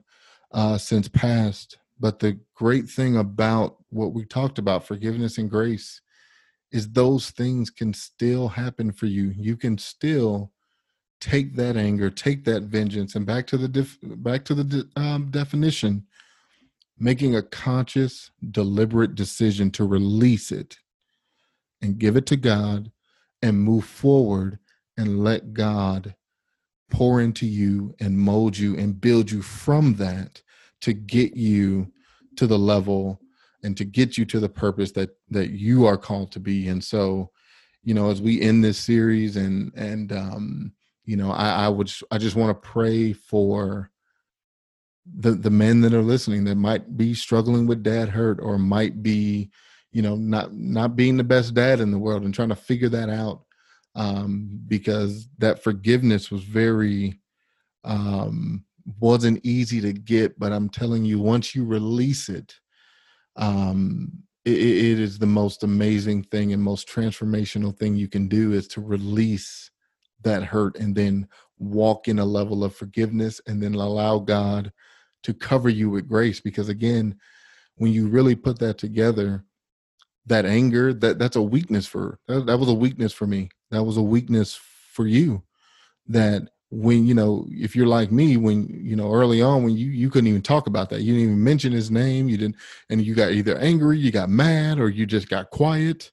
uh, 0.52 0.78
since 0.78 1.08
passed. 1.08 1.78
But 2.00 2.20
the 2.20 2.40
great 2.56 2.88
thing 2.90 3.18
about 3.18 3.78
what 3.90 4.14
we 4.14 4.26
talked 4.26 4.58
about, 4.58 4.86
forgiveness 4.86 5.38
and 5.38 5.50
grace, 5.50 6.02
is 6.72 6.92
those 6.92 7.32
things 7.32 7.70
can 7.70 7.94
still 7.94 8.48
happen 8.50 8.92
for 8.92 9.08
you. 9.08 9.34
You 9.36 9.58
can 9.58 9.78
still 9.78 10.52
take 11.20 11.56
that 11.56 11.76
anger, 11.76 12.10
take 12.10 12.46
that 12.46 12.64
vengeance, 12.64 13.16
and 13.16 13.26
back 13.26 13.48
to 13.48 13.58
the 13.58 13.68
def- 13.68 13.98
back 14.02 14.46
to 14.46 14.56
the 14.56 14.64
de- 14.64 15.02
um, 15.02 15.30
definition, 15.32 16.06
making 16.98 17.36
a 17.36 17.42
conscious, 17.42 18.32
deliberate 18.52 19.16
decision 19.16 19.72
to 19.72 19.86
release 19.86 20.52
it 20.52 20.78
and 21.82 21.98
give 21.98 22.16
it 22.16 22.26
to 22.28 22.38
God 22.38 22.92
and 23.42 23.62
move 23.62 23.86
forward 23.86 24.60
and 24.98 25.24
let 25.24 25.54
God 25.54 26.16
pour 26.90 27.22
into 27.22 27.46
you 27.46 27.96
and 28.00 28.18
mold 28.18 28.58
you 28.58 28.76
and 28.78 29.00
build 29.00 29.32
you 29.32 29.42
from 29.42 29.96
that 29.96 30.42
to 30.82 30.94
get 30.94 31.36
you 31.36 31.92
to 32.36 32.48
the 32.48 32.58
level 32.58 33.22
and 33.64 33.76
to 33.78 33.86
get 33.86 34.18
you 34.18 34.26
to 34.26 34.40
the 34.40 34.50
purpose 34.50 34.92
that 34.94 35.10
that 35.30 35.52
you 35.52 35.86
are 35.86 35.98
called 35.98 36.32
to 36.34 36.40
be. 36.40 36.68
And 36.68 36.84
so 36.84 37.32
you 37.84 37.94
know 37.94 38.10
as 38.10 38.22
we 38.22 38.42
end 38.42 38.64
this 38.64 38.78
series 38.78 39.36
and 39.36 39.72
and 39.76 40.12
um 40.12 40.72
you 41.06 41.18
know 41.18 41.32
i 41.32 41.66
i 41.66 41.68
would 41.68 41.92
i 42.12 42.18
just 42.18 42.36
want 42.36 42.50
to 42.50 42.68
pray 42.68 43.14
for 43.14 43.90
the 45.18 45.32
the 45.32 45.50
men 45.50 45.82
that 45.82 45.94
are 45.94 46.02
listening 46.02 46.44
that 46.44 46.56
might 46.56 46.98
be 46.98 47.14
struggling 47.14 47.66
with 47.66 47.84
dad 47.84 48.10
hurt 48.10 48.40
or 48.42 48.58
might 48.58 49.02
be 49.02 49.50
you 49.92 50.02
know 50.02 50.16
not 50.16 50.54
not 50.54 50.96
being 50.96 51.18
the 51.18 51.24
best 51.24 51.54
dad 51.54 51.80
in 51.80 51.92
the 51.92 51.98
world 51.98 52.24
and 52.24 52.34
trying 52.34 52.50
to 52.50 52.56
figure 52.56 52.90
that 52.90 53.10
out 53.10 53.44
um 53.96 54.62
because 54.68 55.28
that 55.38 55.64
forgiveness 55.64 56.30
was 56.30 56.44
very 56.44 57.20
um 57.86 58.64
wasn't 59.00 59.40
easy 59.44 59.82
to 59.82 59.94
get. 59.94 60.38
But 60.38 60.52
i'm 60.52 60.70
telling 60.70 61.06
you 61.06 61.20
once 61.20 61.56
you 61.56 61.66
release 61.66 62.30
it 62.30 62.54
um, 63.40 64.12
it, 64.46 64.52
it 64.52 65.00
is 65.00 65.18
the 65.18 65.26
most 65.26 65.64
amazing 65.64 66.24
thing 66.24 66.54
and 66.54 66.62
most 66.62 66.88
transformational 66.88 67.76
thing 67.76 67.96
you 67.96 68.08
can 68.08 68.28
do 68.28 68.54
is 68.54 68.68
to 68.70 68.82
release 68.82 69.72
that 70.22 70.44
hurt 70.44 70.78
and 70.78 70.96
then 70.96 71.28
walk 71.58 72.08
in 72.08 72.20
a 72.20 72.26
level 72.26 72.64
of 72.64 72.76
forgiveness 72.76 73.42
and 73.48 73.64
then 73.64 73.74
allow 73.74 74.20
God 74.20 74.72
to 75.24 75.34
cover 75.34 75.70
you 75.70 75.90
with 75.90 76.08
grace. 76.08 76.40
Because 76.40 76.70
again 76.70 77.16
when 77.80 77.92
you 77.94 78.08
really 78.08 78.36
put 78.36 78.60
that 78.60 78.78
together 78.78 79.44
that 80.26 80.46
anger 80.46 80.94
that 80.94 81.18
that's 81.18 81.38
a 81.38 81.42
weakness 81.42 81.88
for 81.88 82.20
that, 82.28 82.46
that 82.46 82.60
was 82.60 82.70
a 82.70 82.74
weakness 82.74 83.14
for 83.14 83.26
me. 83.26 83.50
That 83.72 83.84
was 83.84 83.98
a 83.98 84.02
weakness 84.02 84.60
for 84.92 85.08
you. 85.08 85.44
That 86.08 86.50
when 86.72 87.06
you 87.08 87.14
know 87.16 87.48
if 87.50 87.76
you're 87.76 87.88
like 87.88 88.12
me 88.12 88.38
when 88.38 88.68
you 88.68 88.96
know 88.96 89.12
early 89.12 89.42
on 89.42 89.64
when 89.64 89.76
you 89.76 89.88
you 89.88 90.10
couldn't 90.10 90.28
even 90.28 90.42
talk 90.42 90.68
about 90.68 90.90
that. 90.90 91.02
You 91.02 91.14
didn't 91.14 91.30
even 91.30 91.44
mention 91.44 91.72
his 91.72 91.90
name. 91.90 92.30
You 92.30 92.38
didn't 92.38 92.58
and 92.90 93.04
you 93.04 93.16
got 93.16 93.32
either 93.32 93.58
angry 93.58 93.98
you 93.98 94.12
got 94.12 94.30
mad 94.30 94.80
or 94.80 94.90
you 94.90 95.06
just 95.06 95.30
got 95.30 95.50
quiet. 95.50 96.12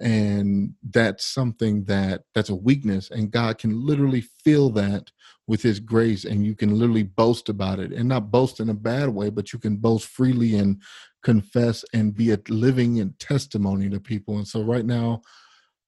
And 0.00 0.72
that's 0.82 1.26
something 1.26 1.84
that 1.84 2.22
that's 2.34 2.48
a 2.48 2.54
weakness 2.54 3.10
and 3.10 3.30
god 3.30 3.58
can 3.58 3.84
literally 3.86 4.22
fill 4.42 4.70
that 4.70 5.10
with 5.46 5.60
his 5.60 5.80
grace 5.80 6.24
and 6.24 6.46
you 6.46 6.54
can 6.54 6.78
literally 6.78 7.02
boast 7.02 7.50
about 7.50 7.78
it. 7.78 7.92
And 7.92 8.08
not 8.08 8.30
boast 8.30 8.60
in 8.60 8.70
a 8.70 8.74
bad 8.74 9.10
way 9.10 9.28
but 9.28 9.52
you 9.52 9.58
can 9.58 9.76
boast 9.76 10.06
freely 10.06 10.54
and 10.54 10.80
confess 11.22 11.84
and 11.92 12.16
be 12.16 12.30
a 12.32 12.38
living 12.48 13.00
and 13.00 13.18
testimony 13.18 13.90
to 13.90 14.00
people. 14.00 14.38
And 14.38 14.48
so 14.48 14.62
right 14.62 14.86
now 14.86 15.20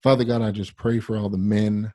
father 0.02 0.24
god 0.24 0.42
i 0.42 0.50
just 0.50 0.76
pray 0.76 0.98
for 0.98 1.16
all 1.16 1.28
the 1.28 1.38
men 1.38 1.92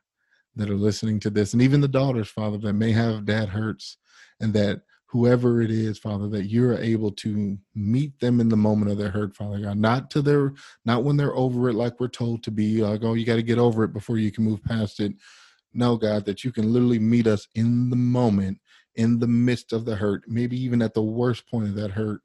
that 0.58 0.70
are 0.70 0.76
listening 0.76 1.20
to 1.20 1.30
this, 1.30 1.52
and 1.52 1.62
even 1.62 1.80
the 1.80 1.88
daughters, 1.88 2.28
Father, 2.28 2.58
that 2.58 2.74
may 2.74 2.92
have 2.92 3.24
dad 3.24 3.48
hurts, 3.48 3.96
and 4.40 4.52
that 4.54 4.82
whoever 5.06 5.62
it 5.62 5.70
is, 5.70 5.98
Father, 5.98 6.28
that 6.28 6.46
you're 6.46 6.76
able 6.76 7.10
to 7.10 7.56
meet 7.74 8.18
them 8.20 8.40
in 8.40 8.50
the 8.50 8.56
moment 8.56 8.90
of 8.90 8.98
their 8.98 9.10
hurt, 9.10 9.34
Father 9.34 9.58
God, 9.60 9.78
not 9.78 10.10
to 10.10 10.20
their, 10.20 10.52
not 10.84 11.02
when 11.02 11.16
they're 11.16 11.34
over 11.34 11.70
it, 11.70 11.74
like 11.74 11.98
we're 11.98 12.08
told 12.08 12.42
to 12.42 12.50
be, 12.50 12.82
like, 12.82 13.02
oh, 13.02 13.14
you 13.14 13.24
got 13.24 13.36
to 13.36 13.42
get 13.42 13.58
over 13.58 13.84
it 13.84 13.92
before 13.94 14.18
you 14.18 14.30
can 14.30 14.44
move 14.44 14.62
past 14.64 15.00
it. 15.00 15.12
No, 15.72 15.96
God, 15.96 16.26
that 16.26 16.44
you 16.44 16.52
can 16.52 16.72
literally 16.72 16.98
meet 16.98 17.26
us 17.26 17.46
in 17.54 17.88
the 17.88 17.96
moment, 17.96 18.58
in 18.96 19.18
the 19.18 19.28
midst 19.28 19.72
of 19.72 19.84
the 19.84 19.96
hurt, 19.96 20.24
maybe 20.26 20.60
even 20.60 20.82
at 20.82 20.92
the 20.92 21.02
worst 21.02 21.48
point 21.48 21.68
of 21.68 21.74
that 21.76 21.92
hurt. 21.92 22.20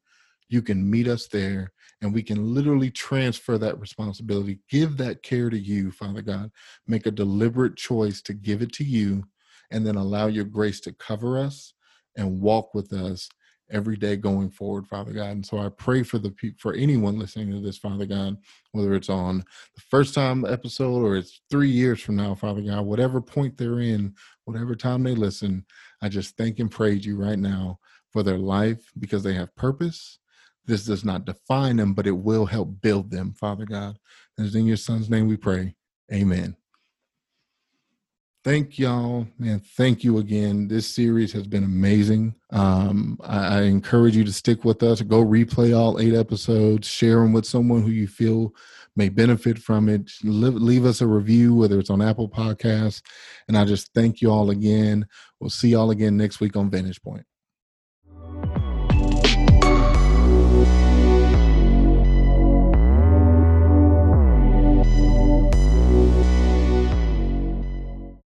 you 0.49 0.61
can 0.61 0.89
meet 0.89 1.07
us 1.07 1.27
there 1.27 1.71
and 2.03 2.13
we 2.13 2.21
can 2.21 2.53
literally 2.53 2.91
transfer 2.91 3.57
that 3.57 3.79
responsibility, 3.79 4.59
give 4.69 4.97
that 4.97 5.23
care 5.23 5.49
to 5.49 5.57
you, 5.57 5.89
Father 5.89 6.21
God. 6.21 6.51
Make 6.85 7.05
a 7.05 7.11
deliberate 7.11 7.77
choice 7.77 8.21
to 8.23 8.33
give 8.33 8.61
it 8.61 8.73
to 8.73 8.83
you 8.83 9.23
and 9.71 9.87
then 9.87 9.95
allow 9.95 10.27
your 10.27 10.43
grace 10.43 10.81
to 10.81 10.91
cover 10.91 11.39
us 11.39 11.73
and 12.17 12.41
walk 12.41 12.75
with 12.75 12.91
us 12.91 13.29
every 13.71 13.95
day 13.95 14.17
going 14.17 14.49
forward, 14.49 14.85
Father 14.85 15.13
God. 15.13 15.29
And 15.29 15.45
so 15.45 15.59
I 15.59 15.69
pray 15.69 16.03
for 16.03 16.19
the 16.19 16.33
for 16.59 16.73
anyone 16.73 17.17
listening 17.17 17.51
to 17.51 17.61
this, 17.61 17.77
Father 17.77 18.05
God, 18.05 18.35
whether 18.73 18.93
it's 18.95 19.09
on 19.09 19.37
the 19.73 19.81
first 19.89 20.13
time 20.13 20.43
episode 20.45 21.03
or 21.03 21.15
it's 21.15 21.39
three 21.49 21.69
years 21.69 22.01
from 22.01 22.17
now, 22.17 22.35
Father 22.35 22.61
God, 22.61 22.81
whatever 22.81 23.21
point 23.21 23.57
they're 23.57 23.79
in, 23.79 24.13
whatever 24.43 24.75
time 24.75 25.03
they 25.03 25.15
listen, 25.15 25.65
I 26.01 26.09
just 26.09 26.35
thank 26.35 26.59
and 26.59 26.69
praise 26.69 27.05
you 27.05 27.15
right 27.15 27.39
now 27.39 27.79
for 28.11 28.23
their 28.23 28.37
life 28.37 28.91
because 28.99 29.23
they 29.23 29.33
have 29.35 29.55
purpose. 29.55 30.19
This 30.65 30.85
does 30.85 31.03
not 31.03 31.25
define 31.25 31.77
them, 31.77 31.93
but 31.93 32.07
it 32.07 32.11
will 32.11 32.45
help 32.45 32.81
build 32.81 33.11
them, 33.11 33.33
Father 33.33 33.65
God. 33.65 33.97
It's 34.37 34.55
in 34.55 34.65
your 34.65 34.77
son's 34.77 35.09
name 35.09 35.27
we 35.27 35.37
pray. 35.37 35.75
Amen. 36.11 36.55
Thank 38.43 38.77
y'all 38.77 39.25
and 39.39 39.65
thank 39.65 40.03
you 40.03 40.17
again. 40.17 40.67
This 40.67 40.85
series 40.85 41.31
has 41.31 41.47
been 41.47 41.63
amazing. 41.63 42.35
Um, 42.49 43.17
I, 43.23 43.59
I, 43.59 43.61
encourage 43.61 44.17
you 44.17 44.25
to 44.25 44.33
stick 44.33 44.65
with 44.65 44.83
us. 44.83 45.01
Go 45.01 45.23
replay 45.23 45.77
all 45.77 45.97
eight 45.97 46.13
episodes. 46.13 46.85
Share 46.85 47.21
them 47.21 47.31
with 47.31 47.45
someone 47.45 47.83
who 47.83 47.91
you 47.91 48.05
feel 48.05 48.53
may 48.97 49.07
benefit 49.07 49.57
from 49.57 49.87
it. 49.87 50.11
Leave 50.23 50.83
us 50.83 50.99
a 50.99 51.07
review 51.07 51.55
whether 51.55 51.79
it's 51.79 51.89
on 51.89 52.01
apple 52.01 52.27
podcasts. 52.27 53.01
And 53.47 53.57
i 53.57 53.63
just 53.63 53.93
thank 53.93 54.19
you 54.19 54.29
all 54.29 54.49
again. 54.49 55.07
We'll 55.39 55.49
see 55.49 55.69
y'all 55.69 55.91
again 55.91 56.17
next 56.17 56.41
week 56.41 56.57
on 56.57 56.69
vantage 56.69 57.01
point 57.01 57.25